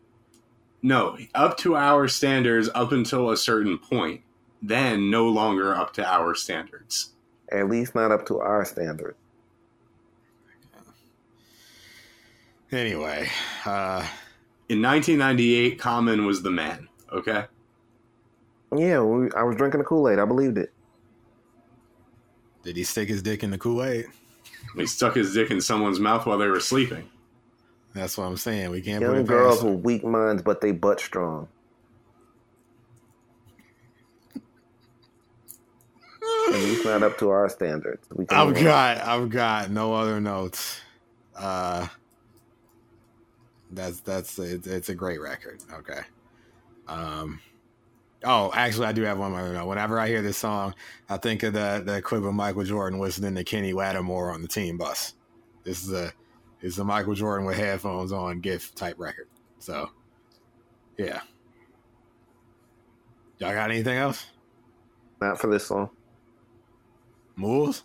no 0.82 1.18
up 1.36 1.58
to 1.58 1.76
our 1.76 2.08
standards 2.08 2.70
up 2.74 2.94
until 2.94 3.30
a 3.30 3.36
certain 3.38 3.78
point. 3.78 4.22
Then 4.62 5.10
no 5.12 5.28
longer 5.28 5.76
up 5.76 5.94
to 5.94 6.06
our 6.06 6.34
standards. 6.36 7.12
at 7.52 7.68
least 7.70 7.94
not 7.96 8.12
up 8.12 8.26
to 8.28 8.40
our 8.40 8.64
standard. 8.66 9.16
Anyway, 12.72 13.28
uh, 13.66 14.06
In 14.70 14.82
1998, 14.82 15.80
Common 15.80 16.26
was 16.26 16.44
the 16.44 16.52
man. 16.52 16.88
Okay. 17.12 17.46
Yeah, 18.76 19.02
we, 19.02 19.32
I 19.32 19.44
was 19.44 19.56
drinking 19.56 19.80
the 19.80 19.84
Kool 19.86 20.10
Aid. 20.10 20.20
I 20.20 20.26
believed 20.26 20.58
it. 20.58 20.72
did 22.64 22.76
he 22.78 22.84
stick 22.84 23.08
his 23.10 23.22
dick 23.24 23.44
in 23.44 23.52
the 23.52 23.58
Kool 23.58 23.84
Aid? 23.84 24.06
He 24.76 24.86
stuck 24.86 25.16
his 25.16 25.34
dick 25.34 25.50
in 25.52 25.62
someone's 25.62 26.00
mouth 26.00 26.26
while 26.26 26.38
they 26.38 26.48
were 26.48 26.60
sleeping. 26.60 27.10
That's 27.94 28.18
what 28.18 28.26
I'm 28.26 28.38
saying. 28.38 28.70
We 28.70 28.82
can't 28.82 29.04
put 29.04 29.16
Young 29.16 29.22
it 29.22 29.28
girls 29.28 29.58
past 29.58 29.64
him. 29.64 29.76
with 29.76 29.84
weak 29.84 30.04
minds, 30.04 30.44
but 30.44 30.62
they 30.62 30.72
butt 30.72 31.00
strong. 31.00 31.48
At 36.50 36.54
least 36.56 36.86
not 36.86 37.04
up 37.04 37.18
to 37.20 37.30
our 37.30 37.50
standards. 37.50 38.06
We 38.14 38.26
can 38.26 38.38
I've 38.38 38.48
move 38.50 38.58
on. 38.58 38.64
got 38.64 38.98
I've 38.98 39.30
got 39.30 39.72
no 39.72 39.94
other 39.94 40.20
notes. 40.20 40.82
Uh 41.36 41.88
that's 43.72 44.02
that's 44.02 44.38
it's, 44.40 44.68
it's 44.68 44.90
a 44.90 44.96
great 44.96 45.22
record. 45.22 45.62
Okay. 45.74 46.02
Um 46.88 47.40
Oh, 48.24 48.52
actually 48.54 48.88
I 48.88 48.92
do 48.92 49.04
have 49.04 49.18
one 49.18 49.34
other. 49.34 49.66
Whenever 49.66 50.00
I 50.00 50.08
hear 50.08 50.22
this 50.22 50.38
song, 50.38 50.76
I 51.08 51.18
think 51.18 51.44
of 51.44 51.54
the 51.54 51.82
the 51.86 52.02
clip 52.02 52.24
of 52.24 52.34
Michael 52.34 52.64
Jordan 52.64 53.00
listening 53.00 53.36
to 53.36 53.44
Kenny 53.44 53.74
Lattimore 53.74 54.32
on 54.32 54.42
the 54.42 54.48
team 54.48 54.78
bus. 54.78 55.14
This 55.64 55.84
is 55.84 55.94
a 55.94 56.12
it's 56.62 56.78
a 56.78 56.84
Michael 56.84 57.14
Jordan 57.14 57.46
with 57.46 57.58
headphones 57.58 58.12
on 58.12 58.42
GIF 58.42 58.76
type 58.76 58.96
record. 58.98 59.28
So 59.60 59.90
yeah. 60.98 61.22
Y'all 63.38 63.54
got 63.54 63.72
anything 63.72 63.98
else? 63.98 64.26
Not 65.22 65.40
for 65.40 65.48
this 65.48 65.68
song. 65.68 65.90
Moves? 67.38 67.84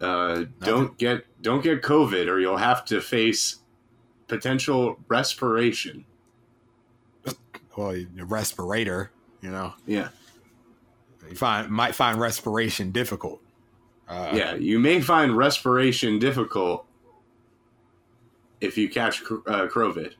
Uh, 0.00 0.44
don't 0.60 0.96
get 0.96 1.26
don't 1.42 1.62
get 1.62 1.82
COVID, 1.82 2.26
or 2.28 2.40
you'll 2.40 2.56
have 2.56 2.86
to 2.86 3.02
face 3.02 3.56
potential 4.28 4.98
respiration. 5.08 6.06
Well, 7.76 7.92
the 7.92 8.24
respirator, 8.24 9.10
you 9.40 9.50
know. 9.50 9.74
Yeah, 9.86 10.08
You 11.28 11.36
find 11.36 11.70
might 11.70 11.94
find 11.94 12.20
respiration 12.20 12.90
difficult. 12.90 13.40
Uh, 14.08 14.30
yeah. 14.34 14.54
You 14.56 14.78
may 14.80 15.00
find 15.00 15.36
respiration 15.36 16.18
difficult 16.18 16.84
if 18.60 18.76
you 18.76 18.88
catch 18.88 19.22
cr- 19.24 19.36
uh, 19.46 19.66
COVID. 19.68 20.14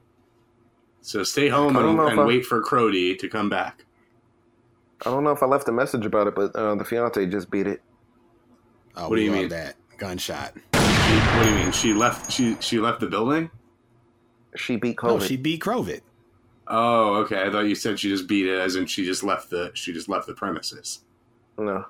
So 1.03 1.23
stay 1.25 1.49
home 1.49 1.77
and, 1.77 1.99
and 1.99 2.21
I- 2.21 2.25
wait 2.25 2.47
for 2.47 2.61
Crody 2.63 3.17
to 3.19 3.29
come 3.29 3.49
back. 3.49 3.85
I 5.05 5.11
don't 5.11 5.25
know 5.25 5.31
if 5.33 5.43
I 5.43 5.47
left 5.47 5.67
a 5.69 5.73
message 5.73 6.05
about 6.05 6.27
it, 6.27 6.35
but 6.35 6.55
uh, 6.55 6.75
the 6.75 6.85
fiance 6.85 7.25
just 7.27 7.51
beat 7.51 7.67
it. 7.67 7.81
Oh, 8.97 9.09
What 9.09 9.17
do 9.17 9.23
you 9.23 9.31
mean? 9.33 9.49
That 9.49 9.77
gunshot. 9.97 10.53
What 10.73 11.43
do 11.45 11.49
you 11.49 11.55
mean? 11.57 11.73
She 11.73 11.95
left. 11.95 12.31
She 12.31 12.57
she 12.61 12.79
left 12.79 13.01
the 13.01 13.07
building. 13.07 13.51
She 14.57 14.77
beat 14.77 15.03
No, 15.03 15.17
COVID. 15.17 15.27
she 15.27 15.37
beat 15.39 15.61
Crovid. 15.63 16.03
Oh, 16.73 17.17
okay. 17.23 17.43
I 17.43 17.51
thought 17.51 17.67
you 17.67 17.75
said 17.75 17.99
she 17.99 18.09
just 18.09 18.29
beat 18.29 18.47
it, 18.47 18.59
as 18.59 18.77
in 18.77 18.87
she 18.87 19.05
just 19.05 19.25
left 19.25 19.51
the 19.51 19.73
she 19.75 19.93
just 19.93 20.09
left 20.09 20.27
the 20.27 20.35
premises. 20.35 21.01
no. 21.59 21.85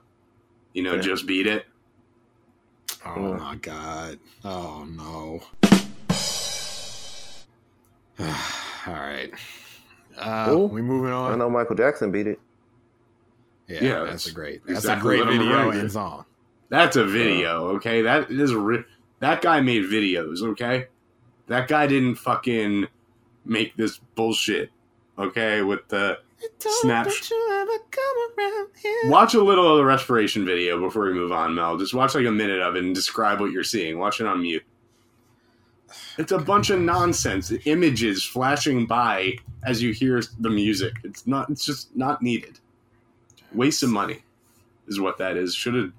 You 0.73 0.83
know, 0.85 0.95
Yeah. 0.95 1.01
just 1.01 1.27
beat 1.27 1.47
it. 1.47 1.66
Oh 3.05 3.11
Mm. 3.11 3.38
my 3.40 3.57
god. 3.57 4.19
Oh 4.45 4.85
no. 4.88 5.43
All 8.87 8.95
right. 8.95 9.31
Uh, 10.16 10.47
Who? 10.51 10.66
we 10.66 10.83
moving 10.83 11.12
on. 11.12 11.33
I 11.33 11.37
know 11.37 11.49
Michael 11.51 11.77
Jackson 11.77 12.11
beat 12.11 12.27
it. 12.27 12.40
Yeah, 13.69 13.79
Yeah, 13.83 13.99
that's 14.01 14.11
that's 14.11 14.27
a 14.29 14.33
great. 14.33 14.66
That's 14.66 14.81
exactly 14.81 15.21
a 15.21 15.25
great 15.25 15.38
video 15.38 15.71
and 15.71 15.90
song. 15.90 16.25
That's 16.69 16.97
a 16.97 17.05
video, 17.05 17.69
okay? 17.77 18.03
That 18.03 18.31
is 18.31 18.51
a 18.53 18.59
re- 18.59 18.85
that 19.21 19.40
guy 19.43 19.61
made 19.61 19.85
videos, 19.85 20.43
okay? 20.43 20.88
That 21.47 21.69
guy 21.69 21.87
didn't 21.87 22.16
fucking 22.16 22.87
make 23.50 23.76
this 23.76 23.98
bullshit, 24.14 24.70
okay? 25.18 25.60
With 25.62 25.86
the 25.88 26.18
Snap- 26.80 27.06
watch 29.10 29.34
a 29.34 29.42
little 29.42 29.70
of 29.70 29.76
the 29.76 29.84
respiration 29.84 30.46
video 30.46 30.80
before 30.80 31.04
we 31.04 31.12
move 31.12 31.32
on, 31.32 31.54
Mel. 31.54 31.76
Just 31.76 31.92
watch 31.92 32.14
like 32.14 32.24
a 32.24 32.30
minute 32.30 32.60
of 32.60 32.76
it 32.76 32.84
and 32.84 32.94
describe 32.94 33.40
what 33.40 33.50
you're 33.50 33.64
seeing. 33.64 33.98
Watch 33.98 34.20
it 34.20 34.26
on 34.26 34.40
mute. 34.40 34.62
It's 36.16 36.32
a 36.32 36.38
bunch 36.38 36.70
of 36.70 36.80
nonsense, 36.80 37.52
images 37.66 38.24
flashing 38.24 38.86
by 38.86 39.34
as 39.64 39.82
you 39.82 39.92
hear 39.92 40.22
the 40.38 40.48
music. 40.48 40.94
It's 41.04 41.26
not. 41.26 41.50
It's 41.50 41.66
just 41.66 41.94
not 41.94 42.22
needed. 42.22 42.58
Waste 43.52 43.82
of 43.82 43.90
money 43.90 44.22
is 44.86 45.00
what 45.00 45.18
that 45.18 45.36
is. 45.36 45.54
Should 45.54 45.74
have 45.74 45.92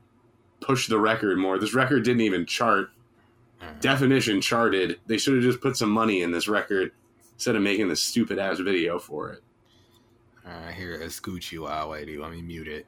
pushed 0.61 0.89
the 0.89 0.99
record 0.99 1.37
more. 1.37 1.59
This 1.59 1.73
record 1.75 2.03
didn't 2.03 2.21
even 2.21 2.45
chart. 2.45 2.89
Definition 3.79 4.41
charted. 4.41 4.99
They 5.05 5.17
should 5.17 5.35
have 5.35 5.43
just 5.43 5.61
put 5.61 5.77
some 5.77 5.91
money 5.91 6.23
in 6.23 6.31
this 6.31 6.47
record 6.47 6.91
instead 7.41 7.55
of 7.55 7.63
making 7.63 7.89
this 7.89 7.99
stupid 8.03 8.37
ass 8.37 8.59
video 8.59 8.99
for 8.99 9.31
it. 9.31 9.41
All 10.45 10.51
right, 10.63 10.71
here 10.75 10.93
is 10.93 11.19
Gucci 11.19 11.57
Wild 11.59 11.89
Lady. 11.89 12.15
Let 12.15 12.29
me 12.29 12.39
mute 12.39 12.67
it. 12.67 12.85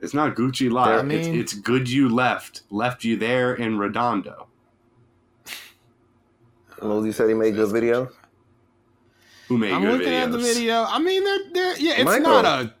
It's 0.00 0.14
not 0.14 0.36
Gucci 0.36 0.70
Live. 0.70 1.00
I 1.00 1.02
mean- 1.02 1.18
it's, 1.18 1.52
it's 1.52 1.54
good 1.54 1.90
you 1.90 2.08
left. 2.08 2.62
Left 2.70 3.02
you 3.02 3.16
there 3.16 3.52
in 3.56 3.76
Redondo. 3.76 4.46
Mosey 6.80 7.10
said 7.10 7.28
he 7.28 7.34
made 7.34 7.56
good 7.56 7.70
videos. 7.70 8.12
Who 9.48 9.58
made 9.58 9.72
I'm 9.72 9.82
good 9.82 9.92
looking 9.94 10.06
videos? 10.12 10.22
at 10.22 10.30
the 10.32 10.38
video. 10.38 10.84
I 10.84 10.98
mean, 11.00 11.24
they're 11.24 11.38
they're 11.52 11.78
yeah. 11.78 11.94
It's 11.94 12.04
Michael. 12.04 12.22
not 12.22 12.44
a 12.44 12.74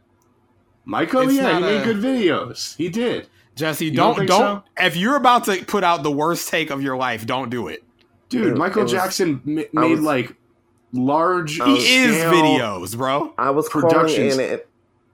Michael, 0.84 1.22
It's 1.22 1.34
yeah, 1.34 1.56
he 1.56 1.60
made 1.62 1.80
a- 1.80 1.84
good 1.84 1.96
videos. 1.96 2.76
He 2.76 2.88
did. 2.90 3.28
Jesse. 3.56 3.86
You 3.86 3.90
Don't 3.96 4.16
don't 4.18 4.26
don't. 4.26 4.64
think 4.76 4.86
If 4.86 4.96
you're 4.96 5.16
about 5.16 5.44
to 5.46 5.64
put 5.64 5.82
out 5.82 6.04
the 6.04 6.12
worst 6.12 6.48
take 6.48 6.70
of 6.70 6.80
your 6.80 6.96
life, 6.96 7.26
don't 7.26 7.50
do 7.50 7.66
it. 7.66 7.82
Dude, 8.28 8.52
It- 8.52 8.56
Michael 8.56 8.82
it 8.82 8.84
was- 8.84 8.92
Jackson 8.92 9.40
ma- 9.44 9.62
made 9.72 9.90
was- 9.90 10.00
like 10.00 10.36
large. 10.94 11.60
I 11.60 11.66
He 11.66 11.94
is 11.96 12.16
scale- 12.16 12.32
videos, 12.32 12.96
bro. 12.96 13.34
I 13.36 13.50
was 13.50 13.68
calling 13.68 14.14
in. 14.14 14.40
It, 14.40 14.68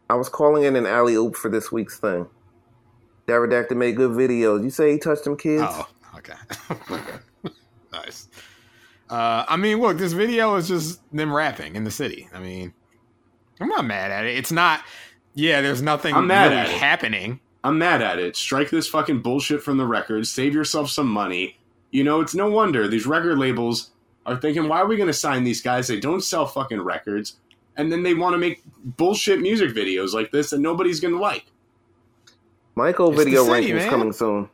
I 0.08 0.14
was 0.14 0.28
calling 0.28 0.62
in 0.64 0.76
an 0.76 0.86
alley 0.86 1.14
oop 1.14 1.34
for 1.36 1.48
this 1.48 1.72
week's 1.72 1.98
thing. 1.98 2.26
That 3.26 3.34
redacted 3.34 3.76
made 3.76 3.96
good 3.96 4.10
videos. 4.12 4.62
You 4.64 4.70
say 4.70 4.92
he 4.92 4.98
touched 4.98 5.24
them 5.24 5.36
kids? 5.36 5.62
Oh, 5.66 5.88
okay. 6.16 6.34
nice. 7.92 8.28
Uh, 9.08 9.44
I 9.48 9.56
mean, 9.56 9.78
look, 9.80 9.98
this 9.98 10.12
video 10.12 10.54
is 10.56 10.68
just 10.68 11.00
them 11.14 11.32
rapping 11.32 11.74
in 11.76 11.84
the 11.84 11.90
city. 11.90 12.28
I 12.32 12.38
mean, 12.40 12.72
I'm 13.60 13.68
not 13.68 13.84
mad 13.84 14.10
at 14.10 14.24
it. 14.24 14.36
It's 14.36 14.52
not. 14.52 14.82
Yeah, 15.34 15.60
there's 15.60 15.82
nothing 15.82 16.14
I'm 16.14 16.26
mad 16.26 16.46
really 16.50 16.56
at 16.62 16.68
it. 16.68 16.74
happening. 16.74 17.40
I'm 17.62 17.78
mad 17.78 18.02
at 18.02 18.18
it. 18.18 18.36
Strike 18.36 18.70
this 18.70 18.88
fucking 18.88 19.20
bullshit 19.22 19.62
from 19.62 19.76
the 19.76 19.86
record. 19.86 20.26
Save 20.26 20.54
yourself 20.54 20.90
some 20.90 21.08
money. 21.08 21.56
You 21.90 22.04
know, 22.04 22.20
it's 22.20 22.34
no 22.34 22.48
wonder 22.50 22.88
these 22.88 23.06
record 23.06 23.38
labels 23.38 23.90
are 24.30 24.36
thinking, 24.40 24.68
why 24.68 24.78
are 24.80 24.86
we 24.86 24.96
going 24.96 25.06
to 25.08 25.12
sign 25.12 25.44
these 25.44 25.60
guys? 25.62 25.88
They 25.88 25.98
don't 26.00 26.22
sell 26.22 26.46
fucking 26.46 26.80
records. 26.80 27.36
And 27.76 27.90
then 27.90 28.02
they 28.02 28.14
want 28.14 28.34
to 28.34 28.38
make 28.38 28.62
bullshit 28.84 29.40
music 29.40 29.70
videos 29.70 30.12
like 30.12 30.30
this 30.30 30.50
that 30.50 30.60
nobody's 30.60 31.00
going 31.00 31.14
to 31.14 31.20
like. 31.20 31.46
Michael 32.74 33.10
It's 33.12 33.24
video 33.24 33.44
city, 33.44 33.68
rankings 33.70 33.74
man. 33.76 33.90
coming 33.90 34.12
soon. 34.12 34.48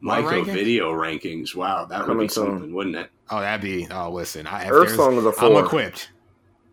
My 0.00 0.20
Michael 0.20 0.44
rankings? 0.44 0.54
video 0.54 0.92
rankings. 0.92 1.54
Wow, 1.54 1.86
that 1.86 2.00
would 2.00 2.06
Coming 2.06 2.26
be 2.26 2.28
soon. 2.28 2.46
something, 2.46 2.74
wouldn't 2.74 2.96
it? 2.96 3.10
Oh, 3.30 3.40
that'd 3.40 3.62
be. 3.62 3.86
Oh, 3.90 4.10
listen. 4.10 4.46
I, 4.46 4.64
if 4.64 4.70
Earth 4.70 4.88
there's- 4.88 4.96
Song 4.96 5.16
is 5.16 5.24
a 5.24 5.32
I'm 5.44 5.64
equipped. 5.64 6.10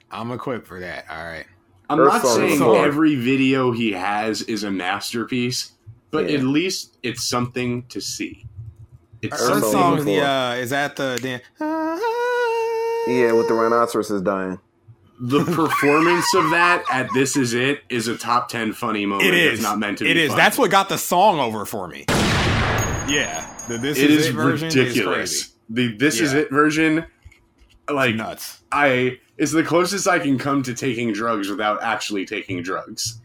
I'm 0.10 0.32
equipped 0.32 0.68
for 0.68 0.80
that. 0.82 1.06
All 1.10 1.24
right. 1.24 1.46
I'm 1.90 2.00
Earth 2.00 2.14
not 2.24 2.26
saying 2.26 2.62
every 2.62 3.16
video 3.16 3.72
he 3.72 3.92
has 3.94 4.42
is 4.44 4.64
a 4.64 4.72
masterpiece, 4.72 5.74
but 6.10 6.30
Yeah. 6.30 6.38
at 6.40 6.44
least 6.44 6.98
it's 7.04 7.24
something 7.30 7.84
to 7.88 8.02
see. 8.02 8.46
It's 9.22 9.34
Earth 9.42 9.52
Earth. 9.52 9.64
Song 9.64 9.72
song 9.72 9.98
is 10.00 10.06
the 10.06 10.16
before. 10.16 10.28
uh, 10.28 10.56
is 10.56 10.70
that 10.72 10.96
the 10.96 11.20
damn. 11.22 11.40
Yeah, 13.08 13.32
with 13.34 13.48
the 13.48 13.54
rhinoceroses 13.56 14.22
dying. 14.22 14.60
the 15.20 15.44
performance 15.44 16.26
of 16.36 16.50
that 16.52 16.84
at 16.92 17.08
This 17.14 17.36
Is 17.36 17.54
It 17.54 17.82
is 17.90 18.08
a 18.08 18.18
top 18.18 18.50
ten 18.50 18.74
funny 18.74 19.06
moment. 19.06 19.28
It 19.28 19.34
is 19.34 19.60
that's 19.60 19.64
not 19.64 19.80
meant 19.80 19.98
to. 20.00 20.06
It 20.10 20.14
be 20.16 20.22
is. 20.22 20.30
funny. 20.30 20.42
That's 20.42 20.58
what 20.58 20.72
got 20.72 20.90
the 20.90 20.98
song 20.98 21.40
over 21.40 21.66
for 21.66 21.88
me. 21.88 22.06
Yeah, 23.08 23.46
the 23.68 23.78
this 23.78 23.98
it 23.98 24.10
is, 24.12 24.22
is 24.22 24.28
it 24.28 24.34
version 24.34 24.68
is 24.70 24.76
ridiculous. 24.76 25.44
crazy. 25.44 25.54
the 25.70 25.98
This 25.98 26.20
Is 26.20 26.34
It 26.34 26.50
version, 26.52 27.06
like 27.90 28.16
Nuts. 28.16 28.62
I, 28.72 29.20
is 29.38 29.52
the 29.52 29.64
closest 29.64 30.08
I 30.08 30.20
can 30.20 30.38
come 30.38 30.64
to 30.64 30.74
taking 30.74 31.12
drugs 31.12 31.50
without 31.50 31.82
actually 31.84 32.26
taking 32.26 32.62
drugs. 32.62 33.20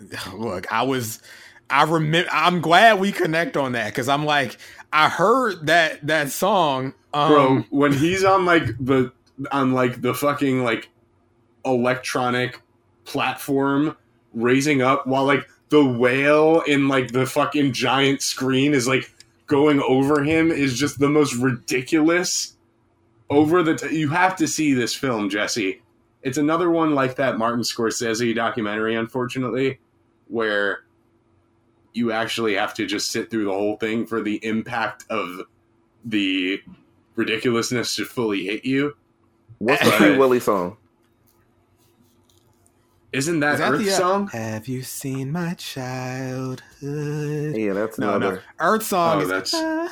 Look, 0.34 0.70
I 0.72 0.82
was, 0.82 1.22
I 1.70 1.84
remember. 1.84 2.28
I'm 2.32 2.60
glad 2.60 3.00
we 3.00 3.12
connect 3.12 3.56
on 3.56 3.72
that 3.72 3.86
because 3.86 4.08
I'm 4.08 4.24
like, 4.24 4.58
I 4.92 5.08
heard 5.08 5.66
that 5.66 6.06
that 6.06 6.30
song, 6.30 6.94
um, 7.14 7.32
bro 7.32 7.64
when 7.70 7.92
he's 7.92 8.24
on 8.24 8.44
like 8.44 8.64
the 8.78 9.12
on 9.50 9.72
like 9.72 10.00
the 10.00 10.14
fucking 10.14 10.62
like 10.62 10.88
electronic 11.64 12.60
platform 13.04 13.96
raising 14.34 14.82
up 14.82 15.06
while 15.06 15.24
like 15.24 15.48
the 15.68 15.84
whale 15.84 16.60
in 16.62 16.88
like 16.88 17.12
the 17.12 17.26
fucking 17.26 17.72
giant 17.72 18.22
screen 18.22 18.74
is 18.74 18.86
like 18.86 19.12
going 19.46 19.80
over 19.82 20.22
him 20.22 20.50
is 20.50 20.78
just 20.78 20.98
the 20.98 21.08
most 21.08 21.34
ridiculous 21.36 22.56
over 23.30 23.62
the 23.62 23.74
t- 23.74 23.96
you 23.98 24.08
have 24.08 24.36
to 24.36 24.46
see 24.46 24.72
this 24.72 24.94
film 24.94 25.28
jesse 25.28 25.82
it's 26.22 26.38
another 26.38 26.70
one 26.70 26.94
like 26.94 27.16
that 27.16 27.38
martin 27.38 27.62
scorsese 27.62 28.34
documentary 28.34 28.94
unfortunately 28.94 29.78
where 30.28 30.84
you 31.92 32.12
actually 32.12 32.54
have 32.54 32.74
to 32.74 32.86
just 32.86 33.10
sit 33.10 33.30
through 33.30 33.44
the 33.44 33.52
whole 33.52 33.76
thing 33.76 34.06
for 34.06 34.22
the 34.22 34.36
impact 34.44 35.04
of 35.10 35.42
the 36.04 36.60
ridiculousness 37.16 37.94
to 37.96 38.04
fully 38.04 38.44
hit 38.46 38.64
you. 38.64 38.96
What's 39.58 39.82
the 39.84 39.90
But- 39.90 39.98
Free 39.98 40.16
Willy 40.16 40.40
song? 40.40 40.76
Isn't 43.12 43.40
that, 43.40 43.54
is 43.54 43.58
that 43.60 43.72
Earth 43.72 43.84
the 43.84 43.90
uh, 43.92 43.96
song? 43.96 44.28
Have 44.28 44.68
you 44.68 44.82
seen 44.82 45.30
my 45.32 45.52
childhood? 45.54 46.62
Yeah, 47.56 47.74
that's 47.74 47.98
No, 47.98 48.10
no. 48.12 48.16
another. 48.16 48.42
Earth 48.58 48.84
song 48.84 49.18
Oh, 49.18 49.20
is 49.20 49.28
that's- 49.28 49.52
"Ah." 49.54 49.88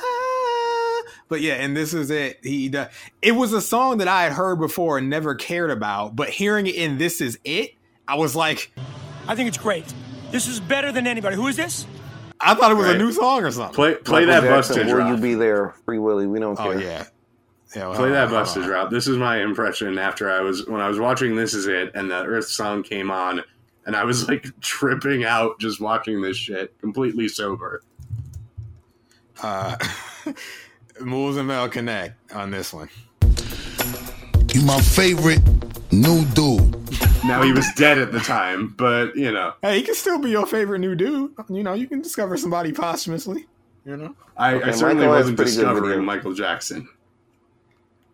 But 1.27 1.41
yeah, 1.41 1.53
and 1.53 1.77
this 1.77 1.93
is 1.93 2.09
it. 2.09 2.39
He 2.43 2.67
does. 2.67 2.87
It 3.21 3.33
was 3.33 3.53
a 3.53 3.61
song 3.61 3.99
that 3.99 4.07
I 4.07 4.23
had 4.23 4.33
heard 4.33 4.55
before 4.59 4.97
and 4.97 5.07
never 5.09 5.35
cared 5.35 5.69
about, 5.69 6.15
but 6.15 6.29
hearing 6.29 6.65
it 6.65 6.73
in 6.75 6.97
"This 6.97 7.21
Is 7.21 7.37
It," 7.45 7.75
I 8.07 8.15
was 8.15 8.35
like, 8.35 8.71
I 9.27 9.35
think 9.35 9.47
it's 9.47 9.57
great. 9.57 9.85
This 10.31 10.47
is 10.47 10.59
better 10.59 10.91
than 10.91 11.07
anybody. 11.07 11.35
Who 11.35 11.47
is 11.47 11.57
this? 11.57 11.85
I 12.39 12.55
thought 12.55 12.71
it 12.71 12.75
was 12.75 12.87
Right. 12.87 12.95
a 12.95 12.99
new 12.99 13.11
song 13.11 13.43
or 13.43 13.51
something. 13.51 13.75
Play 13.75 13.95
play 13.95 14.25
Michael 14.25 14.41
that 14.41 14.55
Jackson, 14.55 14.77
Buster 14.87 14.97
Will 14.97 15.07
you 15.15 15.21
be 15.21 15.35
there? 15.35 15.75
Free 15.85 15.99
Willy. 15.99 16.25
We 16.27 16.39
don't 16.39 16.55
care. 16.55 16.65
Oh 16.67 16.71
yeah, 16.71 17.05
yeah. 17.75 17.87
well, 17.89 17.95
Play 17.97 18.09
that 18.11 18.23
on, 18.23 18.29
hold 18.29 18.41
Buster 18.41 18.63
drop. 18.63 18.89
This 18.89 19.07
is 19.07 19.17
my 19.17 19.41
impression 19.41 19.97
after 19.99 20.31
I 20.31 20.39
was 20.41 20.65
when 20.67 20.81
I 20.81 20.87
was 20.87 20.97
watching 20.99 21.35
This 21.35 21.53
Is 21.53 21.67
It 21.67 21.91
and 21.93 22.09
the 22.09 22.23
Earth 22.23 22.47
song 22.47 22.81
came 22.81 23.11
on, 23.11 23.43
and 23.85 23.95
I 23.95 24.03
was 24.05 24.27
like 24.27 24.47
tripping 24.61 25.23
out 25.23 25.59
just 25.59 25.79
watching 25.79 26.21
this 26.21 26.37
shit, 26.37 26.73
completely 26.79 27.27
sober. 27.27 27.83
Uh, 29.43 29.75
Moves 31.01 31.37
and 31.37 31.47
Mel 31.47 31.67
connect 31.69 32.33
on 32.33 32.49
this 32.51 32.73
one. 32.73 32.89
You 34.53 34.61
my 34.63 34.79
favorite 34.81 35.41
new 35.91 36.25
dude. 36.25 36.80
Now 37.23 37.43
he 37.43 37.51
was 37.51 37.71
dead 37.75 37.97
at 37.99 38.11
the 38.11 38.19
time, 38.19 38.73
but 38.77 39.15
you 39.15 39.31
know, 39.31 39.53
Hey, 39.61 39.77
he 39.77 39.83
can 39.83 39.95
still 39.95 40.17
be 40.19 40.31
your 40.31 40.45
favorite 40.47 40.79
new 40.79 40.95
dude. 40.95 41.31
You 41.49 41.63
know, 41.63 41.73
you 41.73 41.87
can 41.87 42.01
discover 42.01 42.35
somebody 42.37 42.71
posthumously. 42.73 43.45
You 43.85 43.97
know, 43.97 44.15
I, 44.37 44.55
Okay, 44.55 44.69
I 44.69 44.71
certainly 44.71 45.05
Michael 45.07 45.19
wasn't 45.19 45.37
discovering. 45.37 46.03
Michael 46.03 46.33
Jackson. 46.33 46.87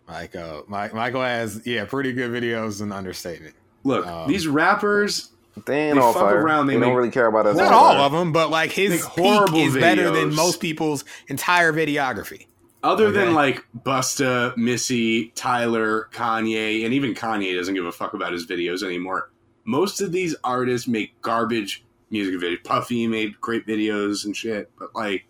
Michael, 0.08 0.64
Mike, 0.68 0.94
Michael 0.94 1.22
has 1.22 1.62
yeah, 1.66 1.86
pretty 1.86 2.14
good 2.14 2.32
videos 2.32 2.82
and 2.82 2.94
understatement. 2.94 3.56
Look, 3.84 4.06
Um, 4.08 4.30
these 4.30 4.48
rappers, 4.48 5.32
They 5.66 5.88
ain't 5.88 5.96
They 5.96 6.02
all 6.02 6.14
fuck 6.14 6.24
fire. 6.24 6.42
around, 6.42 6.68
they 6.68 6.76
They, 6.76 6.80
don't 6.80 6.96
really 6.96 7.12
care 7.12 7.28
about 7.28 7.46
us. 7.48 7.58
Not 7.58 7.74
all 7.74 7.96
of 7.98 8.12
them, 8.12 8.32
but 8.32 8.50
like 8.50 8.72
his 8.72 8.94
peak 9.02 9.04
horrible 9.04 9.58
is 9.58 9.74
better 9.74 10.12
than 10.12 10.34
most 10.36 10.62
people's 10.62 11.04
entire 11.28 11.74
videography. 11.74 12.46
Other 12.84 13.12
than 13.12 13.34
like 13.34 13.64
Busta, 13.78 14.56
Missy, 14.56 15.30
Tyler, 15.30 16.10
Kanye, 16.12 16.86
and 16.86 16.94
even 16.94 17.14
Kanye 17.14 17.56
doesn't 17.56 17.74
give 17.74 17.86
a 17.86 17.92
fuck 17.92 18.14
about 18.14 18.34
his 18.34 18.46
videos 18.46 18.84
anymore. 18.84 19.30
Most 19.66 20.00
of 20.02 20.12
these 20.12 20.36
artists 20.44 20.88
make 20.88 21.20
garbage 21.22 21.84
music 22.10 22.36
videos. 22.36 22.64
Puffy 22.64 23.08
made 23.08 23.40
great 23.42 23.66
videos 23.68 24.26
and 24.26 24.36
shit, 24.36 24.72
but 24.80 24.96
like, 24.96 25.26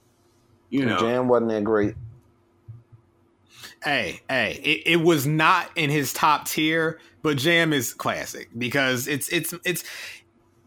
you 0.69 0.85
know, 0.85 0.99
Jam 0.99 1.27
wasn't 1.27 1.51
that 1.51 1.63
great. 1.63 1.95
Hey, 3.83 4.21
hey, 4.29 4.59
it, 4.63 4.93
it 4.93 4.95
was 4.97 5.25
not 5.25 5.69
in 5.75 5.89
his 5.89 6.11
top 6.11 6.47
tier, 6.47 6.99
but 7.21 7.37
Jam 7.37 7.73
is 7.73 7.93
classic 7.93 8.49
because 8.57 9.07
it's 9.07 9.29
it's 9.29 9.53
it's 9.63 9.83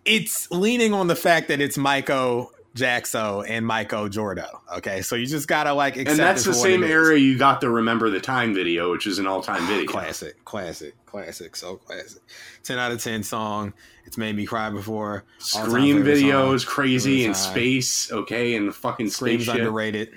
it's 0.04 0.50
leaning 0.50 0.94
on 0.94 1.06
the 1.06 1.16
fact 1.16 1.48
that 1.48 1.60
it's 1.60 1.76
Michael 1.76 2.52
Jackso 2.74 3.44
and 3.48 3.66
Michael 3.66 4.08
Jordo. 4.08 4.48
Okay, 4.76 5.02
so 5.02 5.16
you 5.16 5.26
just 5.26 5.48
gotta 5.48 5.72
like 5.72 5.96
accept 5.96 6.10
and 6.10 6.18
that's 6.18 6.44
the 6.44 6.54
same 6.54 6.82
it 6.82 6.86
is. 6.86 6.92
era 6.92 7.18
you 7.18 7.36
got 7.36 7.60
the 7.60 7.68
Remember 7.68 8.10
the 8.10 8.20
Time 8.20 8.54
video, 8.54 8.92
which 8.92 9.06
is 9.06 9.18
an 9.18 9.26
all-time 9.26 9.66
video. 9.66 9.90
Classic, 9.90 10.44
classic, 10.44 10.94
classic, 11.06 11.56
so 11.56 11.76
classic. 11.76 12.22
Ten 12.62 12.78
out 12.78 12.92
of 12.92 13.02
ten 13.02 13.22
song. 13.22 13.72
It's 14.04 14.16
made 14.16 14.36
me 14.36 14.46
cry 14.46 14.70
before. 14.70 15.24
Scream 15.38 15.98
favorite 15.98 16.14
video 16.14 16.52
is 16.52 16.64
crazy 16.64 17.24
in 17.24 17.34
space, 17.34 18.10
okay, 18.12 18.54
and 18.54 18.68
the 18.68 18.72
fucking 18.72 19.10
Scream's 19.10 19.44
spaceship. 19.44 19.60
underrated. 19.60 20.10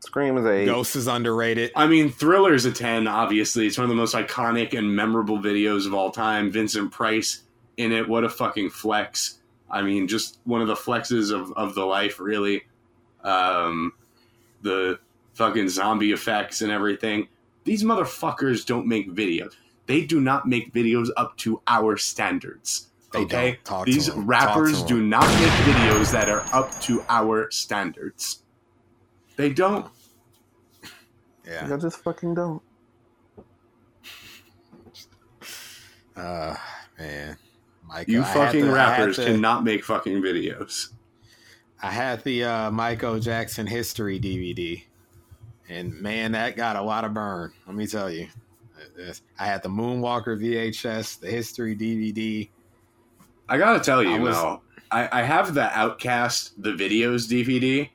Scream 0.00 0.36
is 0.36 0.44
a. 0.44 0.66
Ghost 0.66 0.96
is 0.96 1.06
underrated. 1.06 1.72
I 1.74 1.86
mean, 1.86 2.10
Thriller's 2.10 2.64
a 2.66 2.72
10, 2.72 3.06
obviously. 3.06 3.66
It's 3.66 3.78
one 3.78 3.86
of 3.86 3.88
the 3.88 3.96
most 3.96 4.14
iconic 4.14 4.76
and 4.76 4.94
memorable 4.94 5.38
videos 5.38 5.86
of 5.86 5.94
all 5.94 6.10
time. 6.10 6.50
Vincent 6.50 6.92
Price 6.92 7.42
in 7.76 7.90
it. 7.90 8.08
What 8.08 8.22
a 8.22 8.28
fucking 8.28 8.70
flex. 8.70 9.38
I 9.74 9.82
mean, 9.82 10.06
just 10.08 10.38
one 10.44 10.60
of 10.62 10.68
the 10.68 10.74
flexes 10.74 11.32
of, 11.34 11.52
of 11.52 11.74
the 11.74 11.84
life, 11.84 12.20
really. 12.20 12.62
Um, 13.24 13.92
the 14.62 14.98
fucking 15.34 15.68
zombie 15.68 16.12
effects 16.12 16.62
and 16.62 16.70
everything. 16.70 17.28
These 17.64 17.82
motherfuckers 17.82 18.64
don't 18.64 18.86
make 18.86 19.10
videos. 19.10 19.54
They 19.86 20.04
do 20.06 20.20
not 20.20 20.46
make 20.46 20.72
videos 20.72 21.08
up 21.16 21.36
to 21.38 21.60
our 21.66 21.96
standards. 21.96 22.88
They 23.12 23.20
Okay? 23.20 23.58
don't. 23.64 23.84
To 23.86 23.92
These 23.92 24.08
'em. 24.08 24.14
Talk 24.16 24.24
rappers 24.26 24.82
to 24.82 24.88
do 24.88 24.96
'em. 24.98 25.08
not 25.08 25.26
make 25.40 25.50
videos 25.74 26.12
that 26.12 26.28
are 26.28 26.44
up 26.52 26.80
to 26.82 27.02
our 27.08 27.50
standards. 27.50 28.42
They 29.36 29.52
don't. 29.52 29.86
Yeah. 31.46 31.68
I 31.72 31.76
just 31.76 31.98
fucking 32.04 32.34
don't. 32.34 32.62
Uh, 36.16 36.54
man. 36.98 37.36
You 38.06 38.22
fucking 38.24 38.66
had 38.66 38.72
rappers 38.72 39.16
to- 39.16 39.24
cannot 39.26 39.64
make 39.64 39.84
fucking 39.84 40.20
videos. 40.22 40.88
I 41.82 41.90
had 41.90 42.24
the 42.24 42.44
uh, 42.44 42.70
Michael 42.70 43.18
Jackson 43.20 43.66
history 43.66 44.18
DVD, 44.18 44.82
and 45.68 45.92
man, 46.00 46.32
that 46.32 46.56
got 46.56 46.76
a 46.76 46.82
lot 46.82 47.04
of 47.04 47.12
burn. 47.12 47.52
Let 47.66 47.76
me 47.76 47.86
tell 47.86 48.10
you, 48.10 48.26
I 49.38 49.44
had 49.46 49.62
the 49.62 49.68
Moonwalker 49.68 50.40
VHS, 50.40 51.20
the 51.20 51.30
history 51.30 51.76
DVD. 51.76 52.48
I 53.48 53.58
gotta 53.58 53.80
tell 53.80 54.02
you, 54.02 54.14
I 54.14 54.18
was- 54.18 54.60
I, 54.90 55.20
I 55.20 55.22
have 55.22 55.54
the 55.54 55.62
OutKast 55.66 56.52
the 56.58 56.70
videos 56.72 57.28
DVD, 57.28 57.90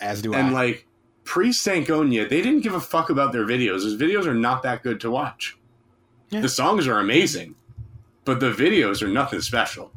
As 0.00 0.22
do 0.22 0.32
and 0.32 0.42
I. 0.42 0.46
And 0.46 0.54
like 0.54 0.86
pre 1.24 1.50
Stankonia, 1.50 2.28
they 2.28 2.40
didn't 2.40 2.60
give 2.62 2.74
a 2.74 2.80
fuck 2.80 3.10
about 3.10 3.32
their 3.32 3.44
videos. 3.44 3.84
His 3.84 3.96
videos 3.96 4.26
are 4.26 4.34
not 4.34 4.62
that 4.62 4.82
good 4.82 5.00
to 5.00 5.10
watch. 5.10 5.56
Yeah. 6.30 6.40
The 6.40 6.48
songs 6.48 6.86
are 6.86 6.98
amazing, 6.98 7.54
but 8.30 8.38
the 8.38 8.52
videos 8.52 9.02
are 9.02 9.08
nothing 9.08 9.40
special. 9.40 9.90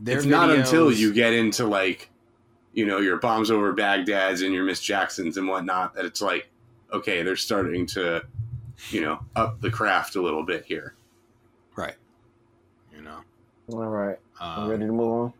Their 0.00 0.16
it's 0.16 0.26
not 0.26 0.50
until 0.50 0.90
you 0.90 1.12
get 1.12 1.32
into 1.34 1.64
like, 1.66 2.10
you 2.72 2.86
know, 2.86 2.98
your 2.98 3.18
bombs 3.18 3.50
over 3.52 3.72
Baghdad's 3.72 4.40
and 4.42 4.52
your 4.52 4.64
Miss 4.64 4.80
Jacksons 4.80 5.36
and 5.36 5.46
whatnot 5.46 5.94
that 5.94 6.04
it's 6.06 6.20
like, 6.22 6.48
okay, 6.92 7.22
they're 7.22 7.36
starting 7.36 7.86
to, 7.88 8.24
you 8.90 9.00
know, 9.02 9.20
up 9.36 9.60
the 9.60 9.70
craft 9.70 10.16
a 10.16 10.22
little 10.22 10.42
bit 10.42 10.64
here. 10.64 10.94
right. 11.76 11.94
You 12.92 13.02
know. 13.02 13.18
All 13.72 13.84
right. 13.86 14.18
I'm 14.40 14.62
Um, 14.64 14.70
ready 14.70 14.86
to 14.86 14.92
move 14.92 15.12
on. 15.12 15.32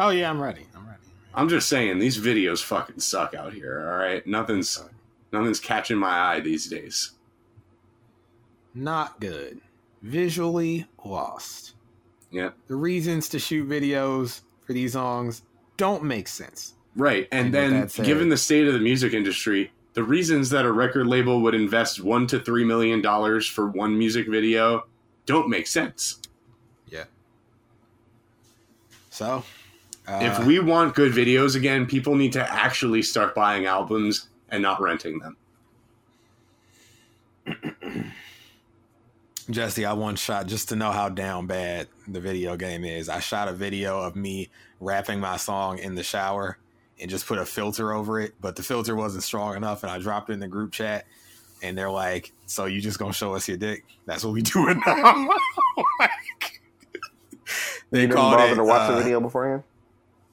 oh 0.00 0.10
yeah, 0.10 0.28
I'm 0.28 0.42
ready. 0.42 0.66
I'm 0.76 0.86
ready. 0.86 0.98
I'm 1.32 1.48
just 1.48 1.66
saying 1.68 1.98
these 1.98 2.18
videos 2.18 2.62
fucking 2.62 3.00
suck 3.00 3.32
out 3.34 3.54
here. 3.54 3.88
All 3.90 3.96
right, 3.96 4.26
nothing's 4.26 4.82
nothing's 5.32 5.60
catching 5.60 5.96
my 5.96 6.10
eye 6.34 6.40
these 6.40 6.66
days. 6.68 7.12
Not 8.74 9.20
good. 9.20 9.60
Visually 10.02 10.86
lost. 11.04 11.74
Yeah, 12.30 12.50
The 12.68 12.76
reasons 12.76 13.28
to 13.30 13.38
shoot 13.40 13.68
videos 13.68 14.42
for 14.64 14.72
these 14.72 14.92
songs 14.92 15.42
don't 15.76 16.04
make 16.04 16.28
sense. 16.28 16.74
right. 16.94 17.26
And, 17.32 17.52
then, 17.52 17.88
given 18.04 18.28
the 18.28 18.36
state 18.36 18.68
of 18.68 18.72
the 18.72 18.78
music 18.78 19.12
industry, 19.14 19.72
the 19.94 20.04
reasons 20.04 20.50
that 20.50 20.64
a 20.64 20.70
record 20.70 21.08
label 21.08 21.40
would 21.42 21.54
invest 21.56 22.00
one 22.00 22.28
to 22.28 22.38
three 22.38 22.64
million 22.64 23.02
dollars 23.02 23.48
for 23.48 23.66
one 23.68 23.98
music 23.98 24.28
video 24.28 24.86
don't 25.26 25.48
make 25.48 25.66
sense. 25.66 26.20
Yeah. 26.88 27.04
So, 29.10 29.44
uh, 30.06 30.18
if 30.22 30.46
we 30.46 30.60
want 30.60 30.94
good 30.94 31.12
videos 31.12 31.56
again, 31.56 31.86
people 31.86 32.14
need 32.14 32.32
to 32.34 32.52
actually 32.52 33.02
start 33.02 33.34
buying 33.34 33.66
albums 33.66 34.28
and 34.50 34.62
not 34.62 34.80
renting 34.80 35.18
them. 35.18 35.36
Jesse, 39.52 39.84
I 39.84 39.92
once 39.92 40.20
shot 40.20 40.46
just 40.46 40.68
to 40.70 40.76
know 40.76 40.90
how 40.90 41.08
down 41.08 41.46
bad 41.46 41.88
the 42.06 42.20
video 42.20 42.56
game 42.56 42.84
is. 42.84 43.08
I 43.08 43.20
shot 43.20 43.48
a 43.48 43.52
video 43.52 44.00
of 44.00 44.16
me 44.16 44.48
rapping 44.80 45.20
my 45.20 45.36
song 45.36 45.78
in 45.78 45.94
the 45.94 46.02
shower 46.02 46.58
and 47.00 47.10
just 47.10 47.26
put 47.26 47.38
a 47.38 47.46
filter 47.46 47.92
over 47.92 48.20
it, 48.20 48.34
but 48.40 48.56
the 48.56 48.62
filter 48.62 48.94
wasn't 48.94 49.22
strong 49.22 49.56
enough, 49.56 49.82
and 49.82 49.90
I 49.90 49.98
dropped 49.98 50.30
it 50.30 50.34
in 50.34 50.40
the 50.40 50.48
group 50.48 50.72
chat. 50.72 51.06
And 51.62 51.76
they're 51.76 51.90
like, 51.90 52.32
"So 52.46 52.64
you 52.64 52.80
just 52.80 52.98
gonna 52.98 53.12
show 53.12 53.34
us 53.34 53.46
your 53.46 53.58
dick? 53.58 53.84
That's 54.06 54.24
what 54.24 54.32
we 54.32 54.42
doing 54.42 54.80
now." 54.86 55.28
like, 55.98 56.10
they 57.90 58.02
you 58.02 58.06
didn't 58.06 58.14
bother 58.14 58.52
it, 58.52 58.56
to 58.56 58.64
watch 58.64 58.90
uh, 58.90 58.96
the 58.96 59.02
video 59.02 59.20
beforehand. 59.20 59.62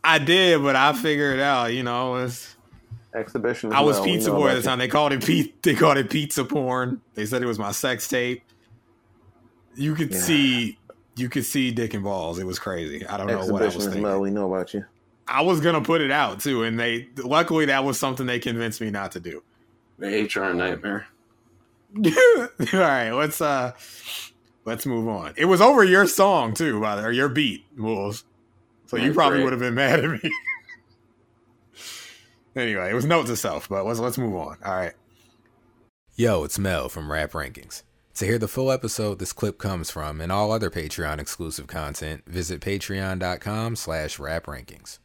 I 0.04 0.20
did, 0.20 0.62
but 0.62 0.78
I 0.78 0.94
figured 0.94 1.40
it 1.40 1.42
out. 1.42 1.74
You 1.74 1.84
know, 1.84 2.16
it 2.16 2.22
was 2.22 2.56
exhibition. 3.14 3.74
I 3.74 3.82
was 3.82 3.98
well. 3.98 4.06
pizza 4.06 4.32
boy 4.32 4.50
at 4.50 4.56
the 4.56 4.62
time. 4.62 4.80
They 4.80 4.88
called 4.88 5.12
it 5.12 5.26
pe- 5.26 5.52
They 5.62 5.76
called 5.76 5.98
it 5.98 6.10
pizza 6.10 6.46
porn. 6.46 7.02
They 7.16 7.26
said 7.26 7.42
it 7.42 7.46
was 7.46 7.60
my 7.60 7.72
sex 7.72 8.08
tape. 8.08 8.42
You 9.78 9.96
could 9.96 10.12
yeah. 10.12 10.20
see, 10.20 10.80
you 11.16 11.30
could 11.30 11.46
see 11.46 11.72
dick 11.72 11.94
and 11.94 12.04
balls. 12.04 12.40
It 12.40 12.46
was 12.46 12.60
crazy. 12.60 13.06
I 13.06 13.18
don't 13.18 13.28
know 13.28 13.46
what 13.46 13.62
I 13.62 13.66
was 13.66 13.76
thinking. 13.86 14.02
Well, 14.02 14.20
we 14.20 14.32
know 14.32 14.52
about 14.52 14.74
you. 14.74 14.86
I 15.28 15.42
was 15.42 15.60
gonna 15.60 15.82
put 15.82 16.02
it 16.02 16.12
out 16.12 16.40
too, 16.40 16.64
and 16.64 16.80
they 16.80 17.10
luckily 17.18 17.66
that 17.66 17.84
was 17.84 18.00
something 18.00 18.26
they 18.26 18.40
convinced 18.40 18.80
me 18.80 18.90
not 18.90 19.12
to 19.14 19.20
do. 19.20 19.44
The 20.00 20.24
HR 20.24 20.54
nightmare. 20.54 21.08
All 21.98 22.80
right, 22.80 23.12
let's 23.12 23.42
uh 23.42 23.74
let's 24.66 24.86
move 24.86 25.08
on. 25.08 25.34
It 25.36 25.46
was 25.46 25.62
over 25.62 25.84
your 25.84 26.08
song 26.08 26.54
too, 26.54 26.80
by 26.80 26.96
the 26.96 27.04
or 27.04 27.12
your 27.12 27.30
beat, 27.30 27.66
Wolves. 27.78 28.24
So 28.86 28.96
you 28.96 29.14
probably 29.14 29.44
would 29.44 29.52
have 29.52 29.60
been 29.60 29.76
mad 29.76 30.00
at 30.00 30.10
me. 30.24 30.32
anyway, 32.56 32.90
it 32.90 32.94
was 32.94 33.06
note 33.06 33.28
to 33.28 33.36
self, 33.36 33.68
but 33.68 33.86
let's 33.86 34.00
let's 34.00 34.18
move 34.18 34.36
on. 34.36 34.58
All 34.64 34.76
right. 34.76 34.94
Yo, 36.16 36.44
it's 36.44 36.58
Mel 36.58 36.90
from 36.90 37.12
Rap 37.12 37.34
Rankings. 37.34 37.84
To 38.18 38.26
hear 38.26 38.40
the 38.40 38.48
full 38.48 38.72
episode 38.72 39.20
this 39.20 39.32
clip 39.32 39.60
comes 39.60 39.92
from 39.92 40.22
and 40.22 40.32
all 40.32 40.52
other 40.52 40.72
Patreon 40.72 41.20
exclusive 41.20 41.68
content, 41.68 42.24
visit 42.26 42.62
patreon.com 42.62 43.76
slash 43.76 44.18
rap 44.18 44.48
rankings. 44.48 44.98